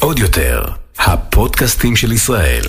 [0.00, 0.62] עוד יותר,
[0.98, 2.62] הפודקאסטים של ישראל.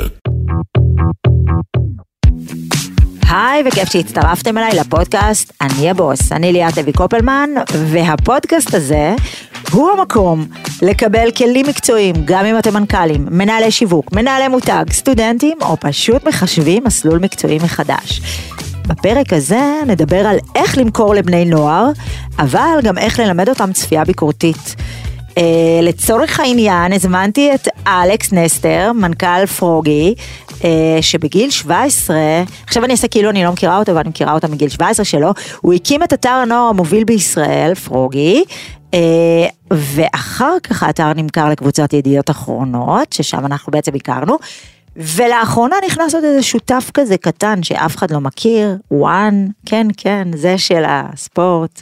[3.30, 7.50] היי, וכיף שהצטרפתם אליי לפודקאסט אני הבוס, אני ליאת לוי קופלמן,
[7.92, 9.16] והפודקאסט הזה
[9.72, 10.46] הוא המקום
[10.82, 16.84] לקבל כלים מקצועיים, גם אם אתם מנכ"לים, מנהלי שיווק, מנהלי מותג, סטודנטים, או פשוט מחשבים
[16.84, 18.22] מסלול מקצועי מחדש.
[18.88, 21.92] בפרק הזה נדבר על איך למכור לבני נוער,
[22.40, 24.76] אבל גם איך ללמד אותם צפייה ביקורתית.
[25.30, 25.38] Uh,
[25.82, 30.16] לצורך העניין הזמנתי את אלכס נסטר, מנכ"ל פרוגי,
[30.50, 30.64] uh,
[31.02, 32.18] שבגיל 17,
[32.68, 35.74] עכשיו אני אעשה כאילו אני לא מכירה אותו, ואני מכירה אותו מגיל 17 שלו, הוא
[35.74, 38.44] הקים את אתר הנוער המוביל בישראל, פרוגי,
[38.92, 38.96] uh,
[39.72, 44.38] ואחר כך האתר נמכר לקבוצת ידיעות אחרונות, ששם אנחנו בעצם הכרנו.
[44.96, 50.58] ולאחרונה נכנס עוד איזה שותף כזה קטן שאף אחד לא מכיר, וואן, כן כן, זה
[50.58, 51.82] של הספורט.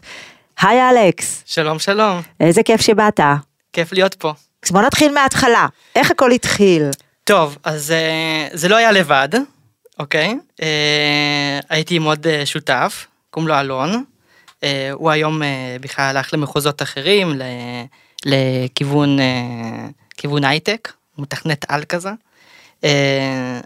[0.62, 1.44] היי אלכס.
[1.46, 2.22] שלום שלום.
[2.40, 3.20] איזה כיף שבאת.
[3.74, 4.34] כיף להיות פה.
[4.66, 6.84] אז בוא נתחיל מההתחלה, איך הכל התחיל?
[7.24, 9.30] טוב, אז uh, זה לא היה לבד,
[10.00, 10.38] אוקיי?
[10.62, 10.64] Uh,
[11.70, 14.04] הייתי עם עוד uh, שותף, קוראים לו אלון.
[14.92, 15.42] הוא היום
[15.82, 17.42] בכלל הלך למחוזות אחרים,
[18.26, 19.18] לכיוון
[20.18, 22.10] כיוון הייטק, מתכנת על כזה.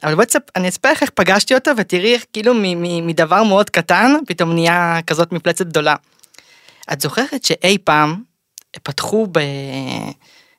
[0.04, 2.54] אבל בואי אני אספר לך איך פגשתי אותו ותראי איך כאילו
[3.02, 5.96] מדבר מאוד קטן פתאום נהיה כזאת מפלצת גדולה.
[6.94, 8.16] את זוכרת שאי פעם
[8.84, 9.40] פתחו ב...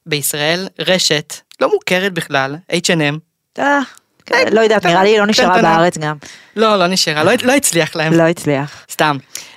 [0.06, 3.18] בישראל רשת לא מוכרת בכלל, H&M.
[3.58, 3.80] אה,
[4.26, 6.16] כן, לא יודעת, נראה לי לא נשארה בארץ גם.
[6.56, 8.12] לא, לא נשארה, לא, לא הצליח להם.
[8.12, 8.84] לא הצליח.
[8.90, 9.16] סתם.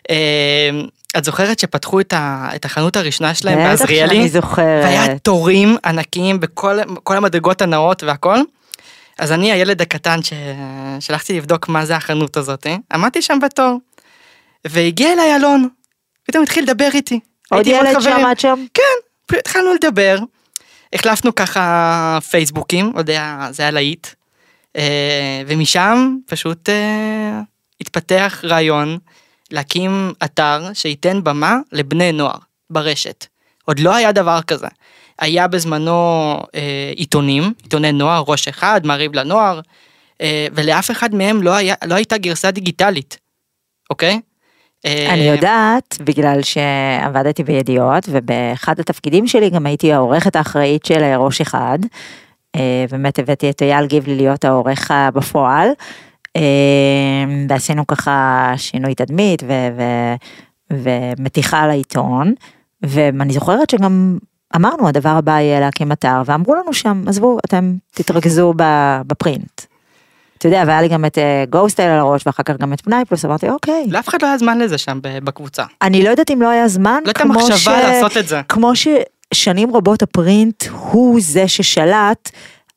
[0.09, 0.69] אה,
[1.17, 4.05] את זוכרת שפתחו את, ה, את החנות הראשונה שלהם בעזריאלי?
[4.05, 4.83] בטח שאני זוכרת.
[4.83, 8.37] והיה תורים ענקיים בכל המדרגות הנאות והכל.
[9.21, 12.67] אז אני הילד הקטן ששלחתי לבדוק מה זה החנות הזאת?
[12.93, 13.79] עמדתי שם בתור.
[14.65, 15.67] והגיע אליי אלון,
[16.23, 17.19] פתאום התחיל לדבר איתי.
[17.51, 18.65] עוד ילד שעמד שם?
[18.73, 20.17] כן, התחלנו לדבר.
[20.93, 24.07] החלפנו ככה פייסבוקים, עוד היה, זה היה להיט.
[24.75, 27.39] אה, ומשם פשוט אה,
[27.81, 28.97] התפתח רעיון
[29.51, 32.37] להקים אתר שייתן במה לבני נוער
[32.69, 33.25] ברשת.
[33.65, 34.67] עוד לא היה דבר כזה.
[35.19, 39.59] היה בזמנו אה, עיתונים, עיתוני נוער, ראש אחד, מעריב לנוער,
[40.21, 43.17] אה, ולאף אחד מהם לא, היה, לא הייתה גרסה דיגיטלית,
[43.89, 44.19] אוקיי?
[44.85, 51.41] אני אה, יודעת, בגלל שעבדתי בידיעות, ובאחד התפקידים שלי גם הייתי העורכת האחראית של ראש
[51.41, 51.79] אחד.
[52.55, 55.69] אה, באמת הבאתי את אייל גיבלי להיות העורך בפועל.
[56.35, 56.41] אה,
[57.49, 59.43] ועשינו ככה שינוי תדמית
[60.71, 62.33] ומתיחה לעיתון.
[62.83, 64.17] ואני זוכרת שגם
[64.55, 68.53] אמרנו הדבר הבא יהיה להקים אתר ואמרו לנו שם עזבו אתם תתרכזו
[69.07, 69.61] בפרינט.
[70.37, 71.17] אתה יודע, והיה לי גם את
[71.49, 73.85] גוסטייל על הראש ואחר כך גם את פנאי פלוס, אמרתי אוקיי.
[73.89, 75.63] לאף אחד לא היה זמן לזה שם בקבוצה.
[75.81, 77.67] אני לא יודעת אם לא היה זמן, לא הייתה מחשבה ש...
[77.67, 78.41] לעשות את זה.
[78.49, 82.29] כמו ששנים רבות הפרינט הוא זה ששלט,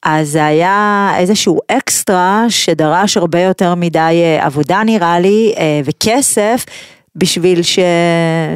[0.02, 6.64] אז זה היה איזשהו אקסטרה שדרש הרבה יותר מדי אה, עבודה נראה לי, אה, וכסף,
[7.16, 7.78] בשביל ש...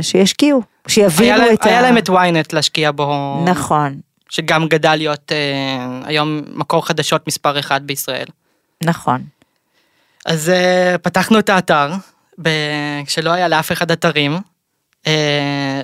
[0.00, 1.69] שישקיעו, שיבינו היה את ה...
[1.69, 3.43] היה להם את ynet להשקיע בו.
[3.44, 4.00] נכון.
[4.31, 8.26] שגם גדל להיות אה, היום מקור חדשות מספר אחד בישראל.
[8.84, 9.22] נכון.
[10.26, 11.91] אז uh, פתחנו את האתר,
[12.43, 12.49] ב...
[13.06, 14.37] כשלא היה לאף אחד אתרים,
[15.04, 15.09] uh,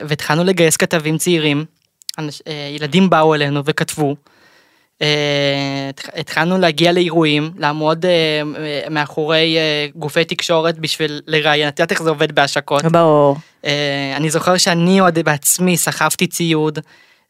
[0.08, 1.64] והתחלנו לגייס כתבים צעירים,
[2.18, 2.40] אנש...
[2.40, 2.42] uh,
[2.76, 4.16] ילדים באו אלינו וכתבו.
[4.98, 5.04] Uh,
[6.16, 12.10] התחלנו להגיע לאירועים, לעמוד uh, מאחורי uh, גופי תקשורת בשביל לראיין, את יודעת איך זה
[12.10, 12.84] עובד בהשקות.
[12.84, 13.36] ברור.
[13.64, 13.66] Uh,
[14.16, 16.78] אני זוכר שאני עוד בעצמי סחבתי ציוד.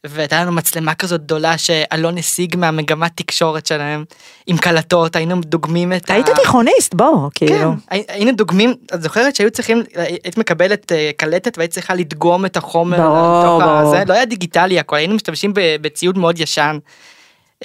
[0.07, 4.05] והייתה לנו מצלמה כזאת גדולה שאלון השיג מהמגמת תקשורת שלהם
[4.47, 6.35] עם קלטות היינו דוגמים את היית ה...
[6.35, 11.71] תיכוניסט בוא כאילו כן, היינו דוגמים את זוכרת שהיו צריכים היית מקבלת אה, קלטת והיית
[11.71, 13.77] צריכה לדגום את החומר ברור, ברור.
[13.77, 16.77] הזה, לא היה דיגיטלי הכל היינו משתמשים בציוד מאוד ישן.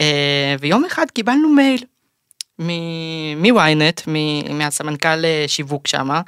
[0.01, 1.85] אה, ויום אחד קיבלנו מייל
[2.59, 4.11] מ-ynet
[4.51, 6.21] מהסמנכ"ל אה, שיווק שמה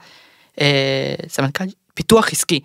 [1.29, 1.65] סמנכ"ל
[2.03, 2.61] פיתוח עסקי.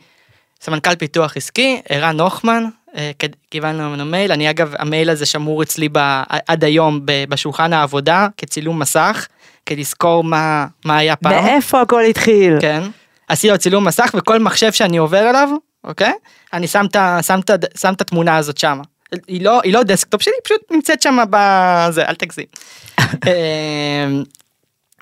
[0.61, 2.63] סמנכ"ל פיתוח עסקי ערן הוכמן
[2.95, 3.11] אה,
[3.49, 5.97] קיבלנו ממנו מייל, אני אגב המייל הזה שמור אצלי ב,
[6.47, 9.27] עד היום בשולחן העבודה כצילום מסך,
[9.65, 11.45] כדי לזכור מה, מה היה פעם.
[11.45, 12.57] מאיפה הכל התחיל.
[12.61, 12.83] כן,
[13.27, 15.49] עשיתי לו צילום מסך וכל מחשב שאני עובר אליו,
[15.83, 16.13] אוקיי?
[16.53, 16.85] אני שם
[17.93, 18.83] את התמונה הזאת שמה.
[19.27, 22.45] היא לא, היא לא desktop שלי, פשוט נמצאת שם בזה, אל תגזים.
[23.27, 24.07] אה,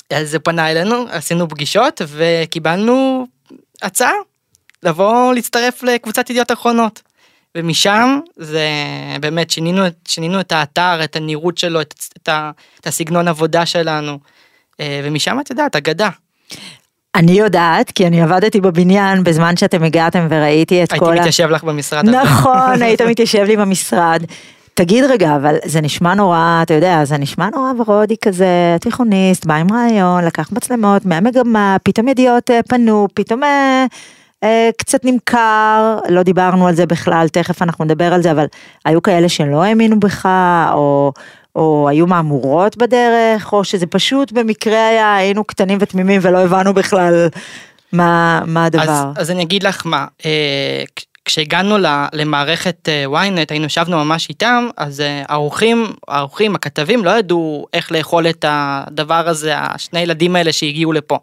[0.09, 3.27] אז זה פנה אלינו, עשינו פגישות וקיבלנו
[3.85, 4.11] הצעה
[4.83, 7.01] לבוא להצטרף לקבוצת ידיעות אחרונות.
[7.55, 8.69] ומשם זה
[9.21, 12.29] באמת שינינו, שינינו את האתר, את הנראות שלו, את, את,
[12.79, 14.19] את הסגנון עבודה שלנו,
[14.79, 16.09] אה, ומשם את יודעת, אגדה.
[17.15, 21.09] אני יודעת, כי אני עבדתי בבניין בזמן שאתם הגעתם וראיתי את כל ה...
[21.09, 22.09] הייתי מתיישב לך במשרד.
[22.09, 24.23] נכון, היית מתיישב לי במשרד.
[24.77, 29.55] תגיד רגע, אבל זה נשמע נורא, אתה יודע, זה נשמע נורא ורודי כזה, תיכוניסט, בא
[29.55, 33.85] עם רעיון, לקח מצלמות מהמגמה, פתאום ידיעות אה, פנו, פתאום אה,
[34.43, 38.45] אה, קצת נמכר, לא דיברנו על זה בכלל, תכף אנחנו נדבר על זה, אבל
[38.85, 40.29] היו כאלה שלא האמינו בך,
[40.73, 41.11] או,
[41.55, 47.27] או היו מהמורות בדרך, או שזה פשוט במקרה היה, היינו קטנים ותמימים ולא הבנו בכלל
[47.91, 48.83] מה, מה הדבר.
[48.83, 50.83] אז, אז אני אגיד לך מה, אה,
[51.25, 51.77] כשהגענו
[52.13, 57.91] למערכת אה, ynet, היינו ישבנו ממש איתם, אז אה, האורחים, האורחים, הכתבים, לא ידעו איך
[57.91, 61.19] לאכול את הדבר הזה, השני ילדים האלה שהגיעו לפה.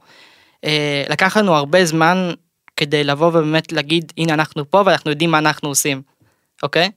[0.65, 2.31] אה, לקח לנו הרבה זמן
[2.77, 6.03] כדי לבוא ובאמת להגיד, הנה אנחנו פה ואנחנו יודעים מה אנחנו עושים,
[6.63, 6.91] אוקיי?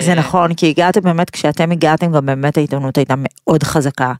[0.00, 4.12] זה נכון, כי הגעתם באמת, כשאתם הגעתם גם באמת העיתונות הייתה מאוד חזקה.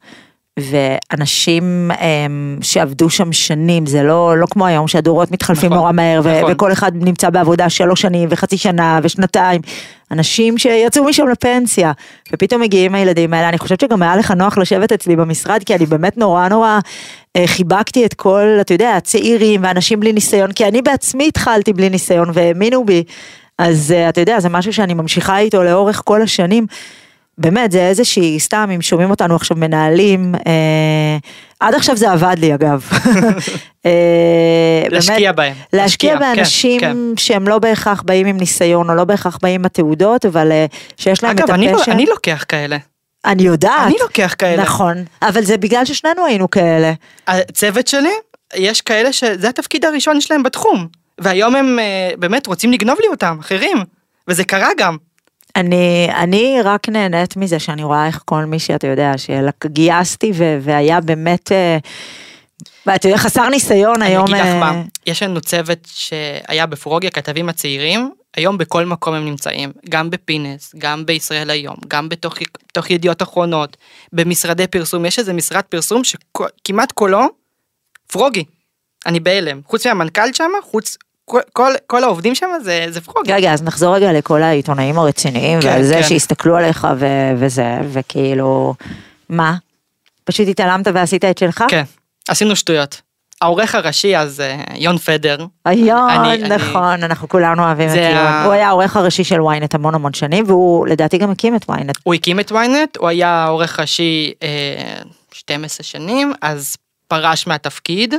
[0.58, 6.20] ואנשים הם, שעבדו שם שנים, זה לא, לא כמו היום שהדורות מתחלפים נכון, נורא מהר,
[6.20, 6.52] נכון.
[6.52, 9.60] וכל אחד נמצא בעבודה שלוש שנים וחצי שנה ושנתיים.
[10.10, 11.92] אנשים שיצאו משם לפנסיה,
[12.32, 15.86] ופתאום מגיעים הילדים האלה, אני חושבת שגם היה לך נוח לשבת אצלי במשרד, כי אני
[15.86, 16.78] באמת נורא נורא
[17.36, 21.90] אה, חיבקתי את כל, אתה יודע, הצעירים ואנשים בלי ניסיון, כי אני בעצמי התחלתי בלי
[21.90, 23.04] ניסיון והאמינו בי.
[23.58, 26.66] אז אה, אתה יודע, זה משהו שאני ממשיכה איתו לאורך כל השנים.
[27.40, 31.16] באמת, זה איזושהי, סתם, אם שומעים אותנו עכשיו מנהלים, אה,
[31.60, 32.88] עד עכשיו זה עבד לי אגב.
[33.86, 35.54] אה, להשקיע בהם.
[35.72, 37.16] להשקיע כן, באנשים כן, כן.
[37.16, 40.66] שהם לא בהכרח באים עם ניסיון, או לא בהכרח באים עם התעודות, אבל אה,
[40.96, 41.66] שיש להם אגב, את הפשע.
[41.66, 42.76] אגב, אני לוקח כאלה.
[43.24, 43.86] אני יודעת.
[43.86, 44.62] אני לוקח כאלה.
[44.62, 46.92] נכון, אבל זה בגלל ששנינו היינו כאלה.
[47.26, 48.12] הצוות שלי,
[48.54, 50.86] יש כאלה שזה התפקיד הראשון שלהם בתחום,
[51.18, 53.78] והיום הם אה, באמת רוצים לגנוב לי אותם, אחרים,
[54.28, 54.96] וזה קרה גם.
[55.56, 61.52] אני, אני רק נהנית מזה שאני רואה איך כל מי שאתה יודע, שגייסתי והיה באמת,
[61.52, 61.78] אה,
[62.86, 64.26] ואתה יודע, חסר ניסיון היום.
[64.26, 69.24] אני אגיד לך מה, יש לנו צוות שהיה בפרוגיה, כתבים הצעירים, היום בכל מקום הם
[69.24, 72.34] נמצאים, גם בפינס, גם בישראל היום, גם בתוך,
[72.68, 73.76] בתוך ידיעות אחרונות,
[74.12, 77.20] במשרדי פרסום, יש איזה משרד פרסום שכמעט כולו
[78.06, 78.44] פרוגי.
[79.06, 80.96] אני בהלם, חוץ מהמנכ"ל שם, חוץ,
[81.52, 83.32] כל, כל, העובדים שם זה, זה פרוגי.
[83.32, 86.02] רגע, אז נחזור רגע לכל העיתונאים הרציניים, כן, ועל זה כן.
[86.02, 87.06] שהסתכלו עליך ו,
[87.36, 88.74] וזה, וכאילו,
[89.28, 89.54] מה?
[90.24, 91.64] פשוט התעלמת ועשית את שלך?
[91.68, 91.82] כן,
[92.28, 93.00] עשינו שטויות.
[93.40, 95.46] העורך הראשי אז אה, יון פדר.
[95.72, 97.04] יון, אני, נכון, אני...
[97.04, 98.16] אנחנו כולנו אוהבים את יון.
[98.16, 98.44] ה...
[98.44, 102.00] הוא היה העורך הראשי של ynet המון המון שנים, והוא לדעתי גם הקים את ynet.
[102.02, 106.76] הוא הקים את ynet, הוא היה עורך ראשי אה, 12 שנים, אז
[107.08, 108.14] פרש מהתפקיד,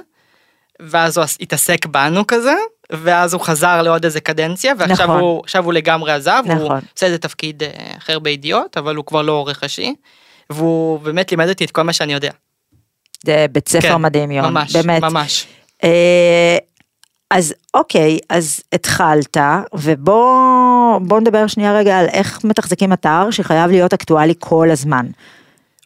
[0.79, 2.53] ואז הוא התעסק בנו כזה,
[2.91, 5.19] ואז הוא חזר לעוד איזה קדנציה, ועכשיו נכון.
[5.19, 6.61] הוא, הוא לגמרי עזב, נכון.
[6.61, 9.95] הוא עושה איזה תפקיד אה, אחר בידיעות, אבל הוא כבר לא עורך ראשי,
[10.49, 12.31] והוא באמת לימד אותי את כל מה שאני יודע.
[13.25, 15.01] זה בית ספר כן, מדהים, יון, ממש, באמת.
[15.01, 15.47] ממש.
[15.83, 16.57] אה,
[17.31, 19.37] אז אוקיי, אז התחלת,
[19.73, 25.05] ובוא נדבר שנייה רגע על איך מתחזקים אתר שחייב להיות אקטואלי כל הזמן.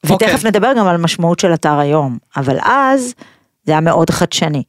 [0.10, 0.28] אוקיי.
[0.28, 3.14] ותכף נדבר גם על משמעות של אתר היום, אבל אז
[3.66, 4.64] זה היה מאוד חדשני.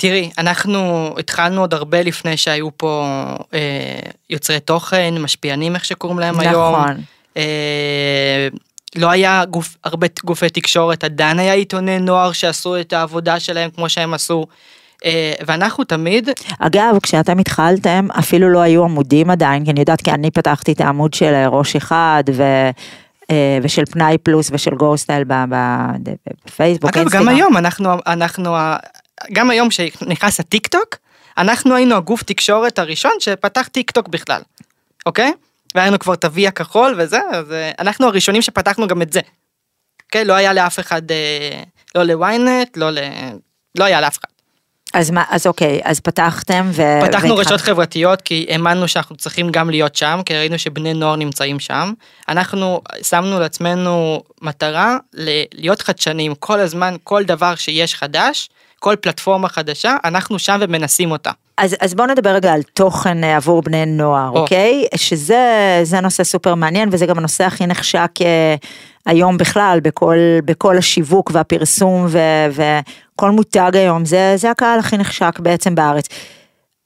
[0.00, 3.06] תראי, אנחנו התחלנו עוד הרבה לפני שהיו פה
[3.54, 4.00] אה,
[4.30, 6.46] יוצרי תוכן, משפיענים איך שקוראים להם נכון.
[6.46, 6.74] היום.
[6.74, 6.96] נכון.
[7.36, 8.48] אה,
[8.96, 13.88] לא היה גוף, הרבה גופי תקשורת, עדיין היה עיתוני נוער שעשו את העבודה שלהם כמו
[13.88, 14.46] שהם עשו.
[15.04, 16.28] אה, ואנחנו תמיד...
[16.58, 20.80] אגב, כשאתם התחלתם, אפילו לא היו עמודים עדיין, כי אני יודעת, כי אני פתחתי את
[20.80, 22.42] העמוד של ראש אחד, ו...
[23.30, 25.24] אה, ושל פנאי פלוס ושל גוסטייל
[26.44, 28.56] בפייסבוק, אגב, גם היום אנחנו, אנחנו
[29.32, 30.96] גם היום שנכנס הטיק טוק,
[31.38, 34.42] אנחנו היינו הגוף תקשורת הראשון שפתח טיק טוק בכלל,
[35.06, 35.32] אוקיי?
[35.74, 39.20] והיינו כבר את ה-V הכחול וזה, אז אה, אנחנו הראשונים שפתחנו גם את זה.
[40.04, 40.24] אוקיי?
[40.24, 41.62] לא היה לאף אחד, אה,
[41.94, 42.98] לא ל-ynet, לא ל...
[43.78, 44.28] לא היה לאף אחד.
[44.94, 46.82] אז מה, אז אוקיי, אז פתחתם ו...
[47.06, 47.40] פתחנו והתחל...
[47.40, 51.92] רשתות חברתיות כי האמנו שאנחנו צריכים גם להיות שם, כי ראינו שבני נוער נמצאים שם.
[52.28, 54.96] אנחנו שמנו לעצמנו מטרה
[55.54, 61.30] להיות חדשניים כל הזמן, כל דבר שיש חדש, כל פלטפורמה חדשה, אנחנו שם ומנסים אותה.
[61.58, 64.38] אז, אז בוא נדבר רגע על תוכן אה, עבור בני נוער, או.
[64.38, 64.84] אוקיי?
[64.96, 68.54] שזה נושא סופר מעניין וזה גם הנושא הכי נחשק אה,
[69.06, 72.18] היום בכלל, בכל, בכל השיווק והפרסום ו,
[73.18, 76.08] וכל מותג היום, זה, זה הקהל הכי נחשק בעצם בארץ.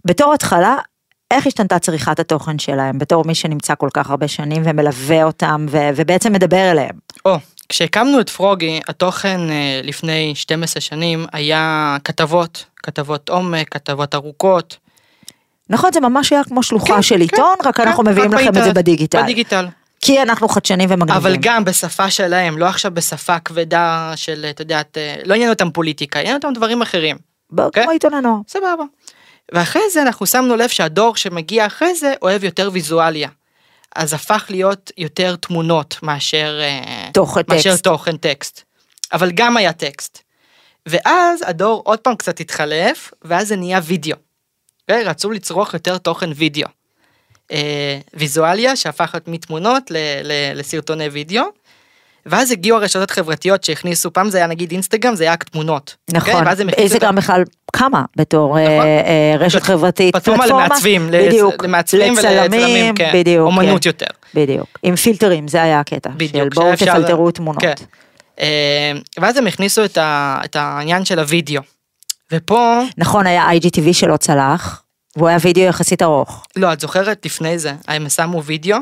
[0.05, 0.77] בתור התחלה,
[1.31, 5.79] איך השתנתה צריכת התוכן שלהם, בתור מי שנמצא כל כך הרבה שנים ומלווה אותם ו,
[5.97, 6.95] ובעצם מדבר אליהם?
[7.25, 7.37] או,
[7.69, 14.77] כשהקמנו את פרוגי, התוכן אה, לפני 12 שנים היה כתבות, כתבות עומק, כתבות ארוכות.
[15.71, 18.49] נכון, זה ממש היה כמו שלוחה כן, של כן, עיתון, רק כן, אנחנו מביאים לכם
[18.49, 19.23] את זה בדיגיטל.
[19.23, 19.67] בדיגיטל.
[20.03, 21.17] כי אנחנו חדשנים ומגניבים.
[21.17, 25.71] אבל גם בשפה שלהם, לא עכשיו בשפה כבדה של, את יודעת, אה, לא עניין אותם
[25.71, 27.17] פוליטיקה, עניין אותם דברים אחרים.
[27.59, 27.83] אוקיי?
[27.83, 28.39] כמו עיתון הנוער.
[28.49, 28.85] סבבה.
[29.53, 33.29] ואחרי זה אנחנו שמנו לב שהדור שמגיע אחרי זה אוהב יותר ויזואליה.
[33.97, 37.85] אז הפך להיות יותר תמונות מאשר, אה, תוכן מאשר טקסט.
[37.85, 38.63] תוכן טקסט.
[39.13, 40.19] אבל גם היה טקסט.
[40.87, 44.17] ואז הדור עוד פעם קצת התחלף, ואז זה נהיה וידאו.
[44.83, 45.05] אוקיי?
[45.05, 46.69] רצו לצרוך יותר תוכן וידאו.
[47.53, 47.59] אה,
[48.15, 51.45] ויזואליה שהפך להיות מתמונות ל- ל- לסרטוני וידאו.
[52.27, 55.97] ואז הגיעו הרשתות החברתיות שהכניסו, פעם זה היה נגיד אינסטגרם, זה היה רק תמונות.
[56.15, 56.33] אוקיי?
[56.35, 57.43] נכון, ואז הם הכניסו את אינסטגרם בכלל
[57.73, 58.87] קמה בתור אה, נכון.
[58.87, 63.11] אה, רשת חברתית, פלטפורמה למעצבים, בדיוק, למעצבים לצלמים, ולצלמים, כן.
[63.15, 63.89] בדיוק, אומנות כן.
[63.89, 64.07] יותר.
[64.35, 66.55] בדיוק, עם פילטרים, זה היה הקטע, של בדיוק.
[66.55, 67.63] בואו שהיה אפשר- תפלטרו תמונות.
[67.63, 67.73] כן.
[68.41, 71.63] אה, ואז הם הכניסו את, ה, את העניין של הוידאו.
[72.33, 74.83] ופה, נכון, היה IGTV שלא צלח,
[75.17, 76.45] והוא היה וידאו יחסית ארוך.
[76.57, 78.77] לא, את זוכרת לפני זה, הם שמו וידאו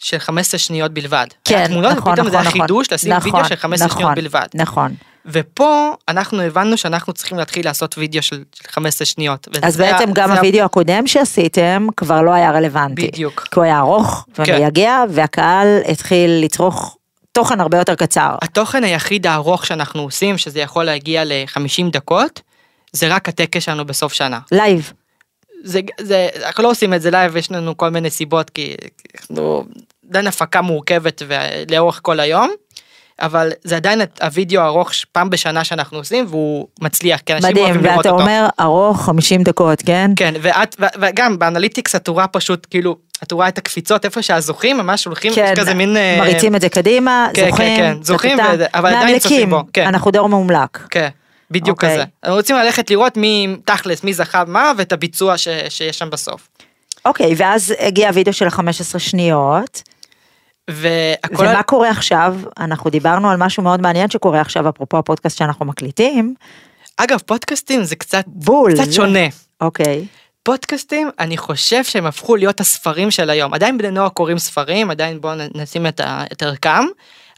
[0.00, 1.26] של 15 שניות בלבד.
[1.44, 4.00] כן, היה תמונות, נכון, ופתאום זה נכון, היה חידוש לשים נכון, וידאו של 15 נכון,
[4.02, 4.46] שניות בלבד.
[4.54, 4.94] נכון.
[5.26, 9.48] ופה אנחנו הבנו שאנחנו צריכים להתחיל לעשות וידאו של, של 15 שניות.
[9.62, 13.06] אז היה- בעצם גם זה היה- הוידאו הקודם שעשיתם כבר לא היה רלוונטי.
[13.08, 13.40] בדיוק.
[13.50, 14.42] כי הוא היה ארוך כן.
[14.42, 16.96] ומייגע, והקהל התחיל לצרוך
[17.32, 18.34] תוכן הרבה יותר קצר.
[18.42, 22.40] התוכן היחיד הארוך שאנחנו עושים, שזה יכול להגיע ל-50 דקות,
[22.92, 24.38] זה רק הטקס שלנו בסוף שנה.
[24.52, 24.92] live.
[25.64, 28.74] זה, זה, אנחנו לא עושים את זה live, יש לנו כל מיני סיבות, כי
[29.20, 29.64] אנחנו
[30.10, 31.22] עדיין הפקה מורכבת
[31.70, 32.50] לאורך כל היום,
[33.20, 37.84] אבל זה עדיין הווידאו הארוך פעם בשנה שאנחנו עושים, והוא מצליח, כי אנשים מדהים, אוהבים
[37.84, 38.22] לראות ואתה אותו.
[38.22, 40.10] אומר ארוך 50 דקות, כן?
[40.16, 44.76] כן, ואת, ו- וגם באנליטיקס את רואה פשוט, כאילו, את רואה את הקפיצות איפה שהזוכים
[44.76, 45.96] ממש הולכים, כן, יש כזה מין...
[45.96, 48.38] אה, מריצים את זה קדימה, כן, זוכים, כן, כן, זוכים.
[48.54, 49.86] וזה- אבל עדיין צופים בו, כן.
[49.86, 50.78] אנחנו דור מאומלק.
[50.90, 51.08] כן,
[51.52, 51.94] בדיוק אוקיי.
[51.94, 52.04] כזה.
[52.22, 56.48] אנחנו רוצים ללכת לראות מי תכלס, מי זכה מה, ואת הביצוע ש, שיש שם בסוף.
[57.04, 59.82] אוקיי, ואז הגיע הוידאו של ה-15 שניות,
[60.70, 61.46] והכל...
[61.46, 62.36] ומה קורה עכשיו?
[62.58, 66.34] אנחנו דיברנו על משהו מאוד מעניין שקורה עכשיו, אפרופו הפודקאסט שאנחנו מקליטים.
[66.96, 68.72] אגב, פודקאסטים זה קצת, בול.
[68.74, 69.26] קצת שונה.
[69.60, 70.06] אוקיי.
[70.42, 73.54] פודקאסטים, אני חושב שהם הפכו להיות הספרים של היום.
[73.54, 76.84] עדיין בני נוער קוראים ספרים, עדיין בואו נשים את, ה- את ערכם,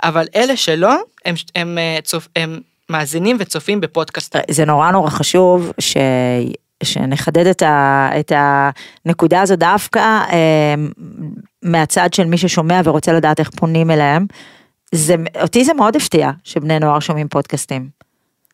[0.02, 0.94] אבל אלה שלא,
[1.25, 2.61] הם, הם, אה, צופ, הם
[2.95, 4.41] מאזינים וצופים בפודקאסטים.
[4.51, 5.97] זה נורא נורא חשוב ש...
[6.83, 8.11] שנחדד את, ה...
[8.21, 10.75] את הנקודה הזו דווקא אה,
[11.63, 14.27] מהצד של מי ששומע ורוצה לדעת איך פונים אליהם.
[14.93, 17.89] זה, אותי זה מאוד הפתיע שבני נוער שומעים פודקאסטים.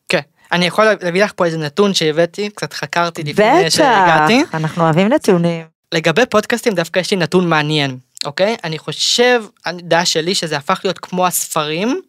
[0.09, 0.21] כן.
[0.53, 4.43] אני יכול להביא לך פה איזה נתון שהבאתי, קצת חקרתי לפני בטח, שהגעתי.
[4.55, 5.67] אנחנו אוהבים נתונים.
[5.95, 8.57] לגבי פודקאסטים דווקא יש לי נתון מעניין, אוקיי?
[8.65, 12.01] אני חושב, הדעה שלי שזה הפך להיות כמו הספרים,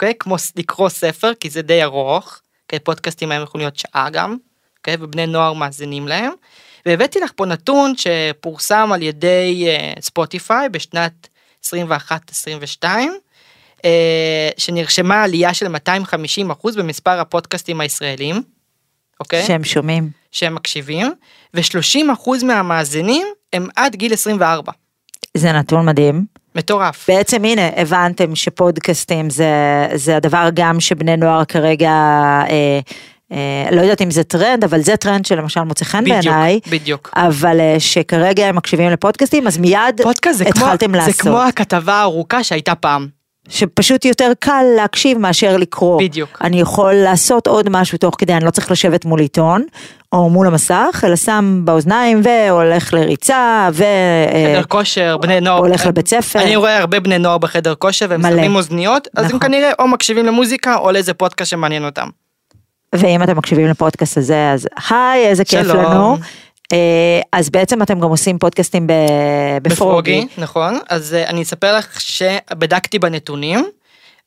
[0.00, 0.14] אוקיי?
[0.18, 2.78] כמו לקרוא ספר, כי זה די ארוך, אוקיי?
[2.78, 4.36] פודקאסטים היום יכולים להיות שעה גם,
[4.78, 4.96] אוקיי?
[5.00, 6.32] ובני נוער מאזינים להם.
[6.86, 11.28] והבאתי לך פה נתון שפורסם על ידי אה, ספוטיפיי בשנת
[11.66, 12.84] 21-22,
[13.84, 18.42] אה, שנרשמה עלייה של 250 אחוז במספר הפודקאסטים הישראלים,
[19.20, 19.46] אוקיי?
[19.46, 20.10] שהם שומעים.
[20.32, 21.12] שהם מקשיבים,
[21.54, 24.72] ו-30% מהמאזינים הם עד גיל 24.
[25.36, 26.39] זה נתון מדהים.
[26.54, 27.04] מטורף.
[27.08, 32.80] בעצם הנה הבנתם שפודקאסטים זה, זה הדבר גם שבני נוער כרגע, אה,
[33.32, 37.10] אה, לא יודעת אם זה טרנד, אבל זה טרנד שלמשל מוצא חן בעיניי, בדיוק.
[37.16, 41.20] אבל אה, שכרגע הם מקשיבים לפודקאסטים, אז מיד פודקאסט זה כמו, התחלתם זה לעשות.
[41.20, 43.19] כמו הכתבה הארוכה שהייתה פעם.
[43.48, 46.02] שפשוט יותר קל להקשיב מאשר לקרוא.
[46.02, 46.38] בדיוק.
[46.40, 49.64] אני יכול לעשות עוד משהו תוך כדי, אני לא צריך לשבת מול עיתון
[50.12, 53.82] או מול המסך, אלא שם באוזניים והולך לריצה ו...
[53.82, 55.58] אה, חדר כושר, בני נוער.
[55.58, 56.42] הולך לבית ספר.
[56.42, 58.30] אני רואה הרבה בני נוער בחדר כושר והם מלא.
[58.30, 59.40] שמים אוזניות, אז הם נכון.
[59.40, 62.08] כנראה או מקשיבים למוזיקה או לאיזה פודקאסט שמעניין אותם.
[62.94, 65.84] ואם אתם מקשיבים לפודקאסט הזה, אז היי, איזה כיף שלום.
[65.84, 66.16] לנו.
[66.72, 66.76] אה,
[67.32, 68.92] אז בעצם אתם גם עושים פודקאסטים ב-
[69.62, 70.26] בפרוגי.
[70.38, 70.78] נכון.
[70.88, 73.68] אז אה, אני אספר לך שבדקתי בנתונים,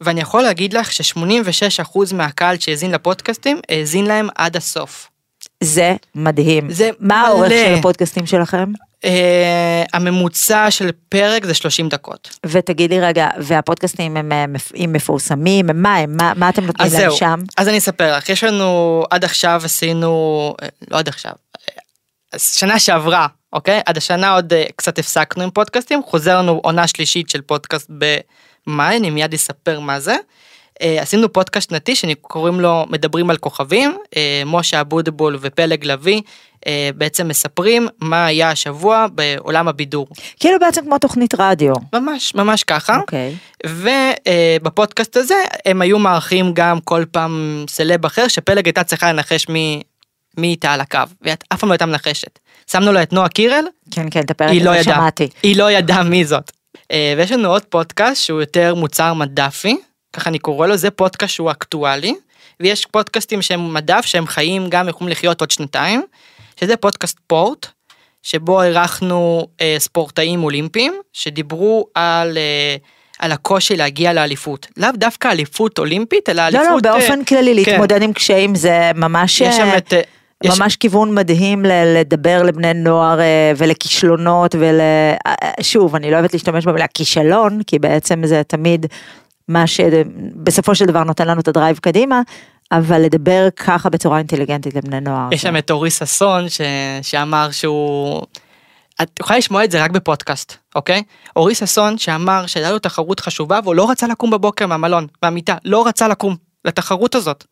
[0.01, 5.09] ואני יכול להגיד לך ש-86% מהקהל שהאזין לפודקאסטים, האזין להם עד הסוף.
[5.63, 6.71] זה מדהים.
[6.71, 7.65] זה מה האורך מלא.
[7.65, 8.71] של הפודקאסטים שלכם?
[9.05, 12.39] אה, הממוצע של פרק זה 30 דקות.
[12.45, 16.17] ותגיד לי רגע, והפודקאסטים הם, מפ- הם מפורסמים, הם מה הם?
[16.17, 17.39] מה, מה אתם נותנים להם זהו, שם?
[17.57, 20.09] אז אני אספר לך, יש לנו עד עכשיו עשינו,
[20.91, 21.31] לא עד עכשיו,
[22.37, 23.81] שנה שעברה, אוקיי?
[23.85, 28.97] עד השנה עוד אה, קצת הפסקנו עם פודקאסטים, חוזר לנו עונה שלישית של פודקאסט במאי,
[28.97, 30.15] אני מיד אספר מה זה.
[30.81, 36.21] אה, עשינו פודקאסט שנתי שקוראים לו מדברים על כוכבים, אה, משה אבוטבול ופלג לביא
[36.95, 40.07] בעצם מספרים מה היה השבוע בעולם הבידור.
[40.39, 41.73] כאילו בעצם כמו תוכנית רדיו.
[41.93, 42.97] ממש, ממש ככה.
[42.97, 43.35] אוקיי.
[43.65, 45.35] ובפודקאסט הזה
[45.65, 49.81] הם היו מארחים גם כל פעם סלב אחר שפלג הייתה צריכה לנחש מי,
[50.37, 52.39] מי איתה על הקו ואת אף פעם לא הייתה מנחשת.
[52.71, 55.27] שמנו לו את נועה קירל, כן, כן, את הפרק לא הזה ידעה, שמעתי.
[55.43, 56.51] היא לא ידעה מי זאת.
[56.91, 59.77] אה, ויש לנו עוד פודקאסט שהוא יותר מוצר מדפי,
[60.13, 62.15] ככה אני קורא לו, זה פודקאסט שהוא אקטואלי,
[62.59, 66.03] ויש פודקאסטים שהם מדף שהם חיים גם יכולים לחיות עוד שנתיים,
[66.59, 67.67] שזה פודקאסט פורט,
[68.23, 72.75] שבו אירחנו אה, ספורטאים אולימפיים שדיברו על, אה,
[73.19, 74.67] על הקושי להגיע לאליפות.
[74.77, 76.85] לאו דווקא אליפות אולימפית, אלא לא, אליפות...
[76.85, 77.71] לא, אה, באופן כללי כן.
[77.71, 79.41] להתמודד עם קשיים זה ממש...
[79.41, 79.93] יש שם אה, את...
[80.45, 84.79] אה, יש- ממש כיוון מדהים ל- לדבר לבני נוער אה, ולכישלונות ול...
[84.79, 85.15] אה,
[85.62, 88.85] שוב, אני לא אוהבת להשתמש במילה כישלון, כי בעצם זה תמיד
[89.47, 92.21] מה שבסופו של דבר נותן לנו את הדרייב קדימה,
[92.71, 95.29] אבל לדבר ככה בצורה אינטליגנטית לבני נוער.
[95.33, 96.62] יש זה- שם את אורי ששון ש...
[97.01, 98.21] שאמר שהוא...
[99.01, 101.03] את יכולה לשמוע את זה רק בפודקאסט, אוקיי?
[101.35, 105.88] אורי ששון שאמר שהייתה לו תחרות חשובה והוא לא רצה לקום בבוקר מהמלון, מהמיטה, לא
[105.88, 106.35] רצה לקום
[106.65, 107.43] לתחרות הזאת.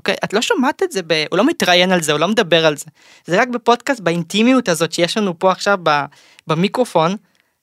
[0.00, 0.14] אוקיי?
[0.24, 1.24] את לא שומעת את זה, ב...
[1.30, 2.84] הוא לא מתראיין על זה, הוא לא מדבר על זה.
[3.26, 6.04] זה רק בפודקאסט, באינטימיות הזאת שיש לנו פה עכשיו ב...
[6.46, 7.16] במיקרופון,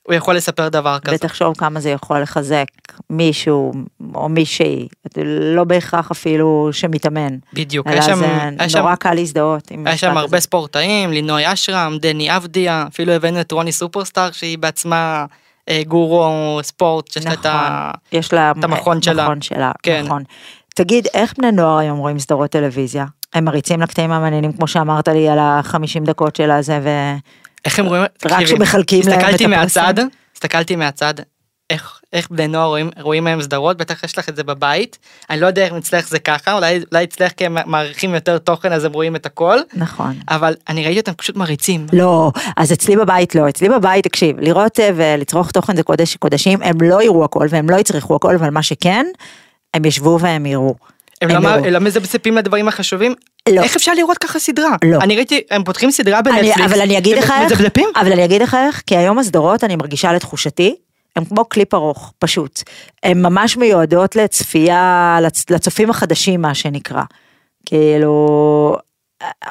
[0.03, 1.15] הוא יכול לספר דבר כזה.
[1.15, 2.65] ותחשוב כמה זה יכול לחזק
[3.09, 3.73] מישהו
[4.15, 4.87] או מישהי,
[5.25, 7.37] לא בהכרח אפילו שמתאמן.
[7.53, 8.25] בדיוק, אלא היה שם, זה
[8.59, 10.39] היה שם, נורא קל להזדהות עם היה שם הרבה הזה.
[10.39, 15.25] ספורטאים, לינוי אשרם, דני אבדיה, אפילו הבאנו את רוני סופרסטאר שהיא בעצמה
[15.69, 17.91] אה, גורו ספורט, שיש לה את ה...
[17.93, 19.23] נכון, יש לה את המכון שלה.
[19.23, 20.03] מכון שלה, כן.
[20.05, 20.23] נכון.
[20.77, 23.05] תגיד, איך בני נוער היום רואים סדרות טלוויזיה?
[23.33, 26.89] הם מריצים לקטעים המעניינים כמו שאמרת לי על החמישים דקות של הזה ו...
[27.65, 28.03] איך הם רואים?
[28.03, 29.49] רק תקשיבי, שמחלקים להם את הסתכלתי הפרסים.
[29.49, 29.93] מהצד,
[30.35, 31.13] הסתכלתי מהצד,
[31.69, 34.97] איך, איך בני נוער רואים, רואים מהם סדרות, בטח יש לך את זה בבית,
[35.29, 38.73] אני לא יודע אם אצלך זה ככה, אולי, אולי אצלך כי הם מעריכים יותר תוכן
[38.73, 40.15] אז הם רואים את הכל, נכון.
[40.29, 41.85] אבל אני ראיתי אותם פשוט מריצים.
[41.93, 46.61] לא, אז אצלי בבית לא, אצלי בבית, תקשיב, לראות אה, ולצרוך תוכן זה קודש קודשים,
[46.61, 49.05] הם לא יראו הכל והם לא יצרכו הכל, אבל מה שכן,
[49.77, 50.75] הם ישבו והם יראו.
[51.21, 51.49] הם הם לא.
[51.49, 53.13] הם לא מזפזפים לדברים החשובים?
[53.49, 53.61] לא.
[53.61, 54.75] איך אפשר לראות ככה סדרה?
[54.85, 54.97] לא.
[55.01, 56.57] אני ראיתי, הם פותחים סדרה בנטפליקס.
[56.65, 57.61] אבל אני אגיד לך איך?
[57.95, 60.75] אבל אני אגיד לך איך, כי היום הסדרות, אני מרגישה לתחושתי,
[61.15, 62.63] הם כמו קליפ ארוך, פשוט.
[63.03, 67.01] הן ממש מיועדות לצפייה, לצ- לצופים החדשים, מה שנקרא.
[67.65, 68.77] כאילו,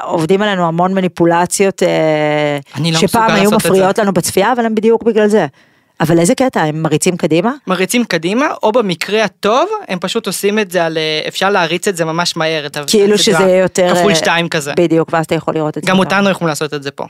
[0.02, 2.58] עובדים עלינו המון מניפולציות, אה,
[2.92, 5.46] לא שפעם היו מפריעות לנו בצפייה, אבל הם בדיוק בגלל זה.
[6.00, 7.52] אבל איזה קטע, הם מריצים קדימה?
[7.66, 11.96] מריצים קדימה, או במקרה הטוב, הם פשוט עושים את זה על, אה, אפשר להריץ את
[11.96, 12.66] זה ממש מהר.
[12.86, 13.18] כאילו.
[13.18, 13.94] שזה יותר...
[13.94, 14.72] כפול אה, שתיים כזה.
[14.76, 15.90] בדיוק, ואז אתה יכול לראות את זה.
[15.90, 17.04] גם אותנו יכולים לעשות את זה פה.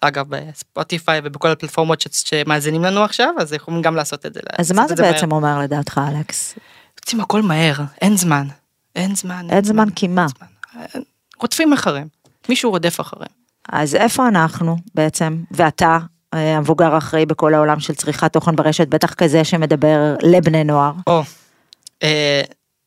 [0.00, 4.40] אגב, בספוטיפיי ובכל הפלטפורמות ש- שמאזינים לנו עכשיו, אז יכולים גם לעשות את זה.
[4.58, 5.12] אז מה זה מהר.
[5.12, 6.54] בעצם אומר לדעתך, אלכס?
[7.00, 8.46] רוצים הכל מהר, אין זמן.
[8.96, 9.46] אין זמן.
[9.50, 10.26] אין זמן כי מה?
[10.38, 10.46] זמן.
[11.40, 12.06] רודפים אחריהם.
[12.48, 13.32] מישהו רודף אחריהם.
[13.68, 15.98] אז איפה אנחנו בעצם, ואתה, אה,
[16.32, 20.92] המבוגר האחראי בכל העולם של צריכת תוכן ברשת, בטח כזה שמדבר לבני נוער.
[21.06, 21.22] או,
[22.02, 22.42] אה,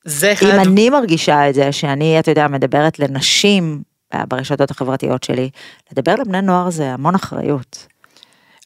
[0.06, 0.46] זה אחד...
[0.48, 5.50] אם אני מרגישה את זה, שאני, אתה יודע, מדברת לנשים אה, ברשתות החברתיות שלי,
[5.92, 7.88] לדבר לבני נוער זה המון אחריות.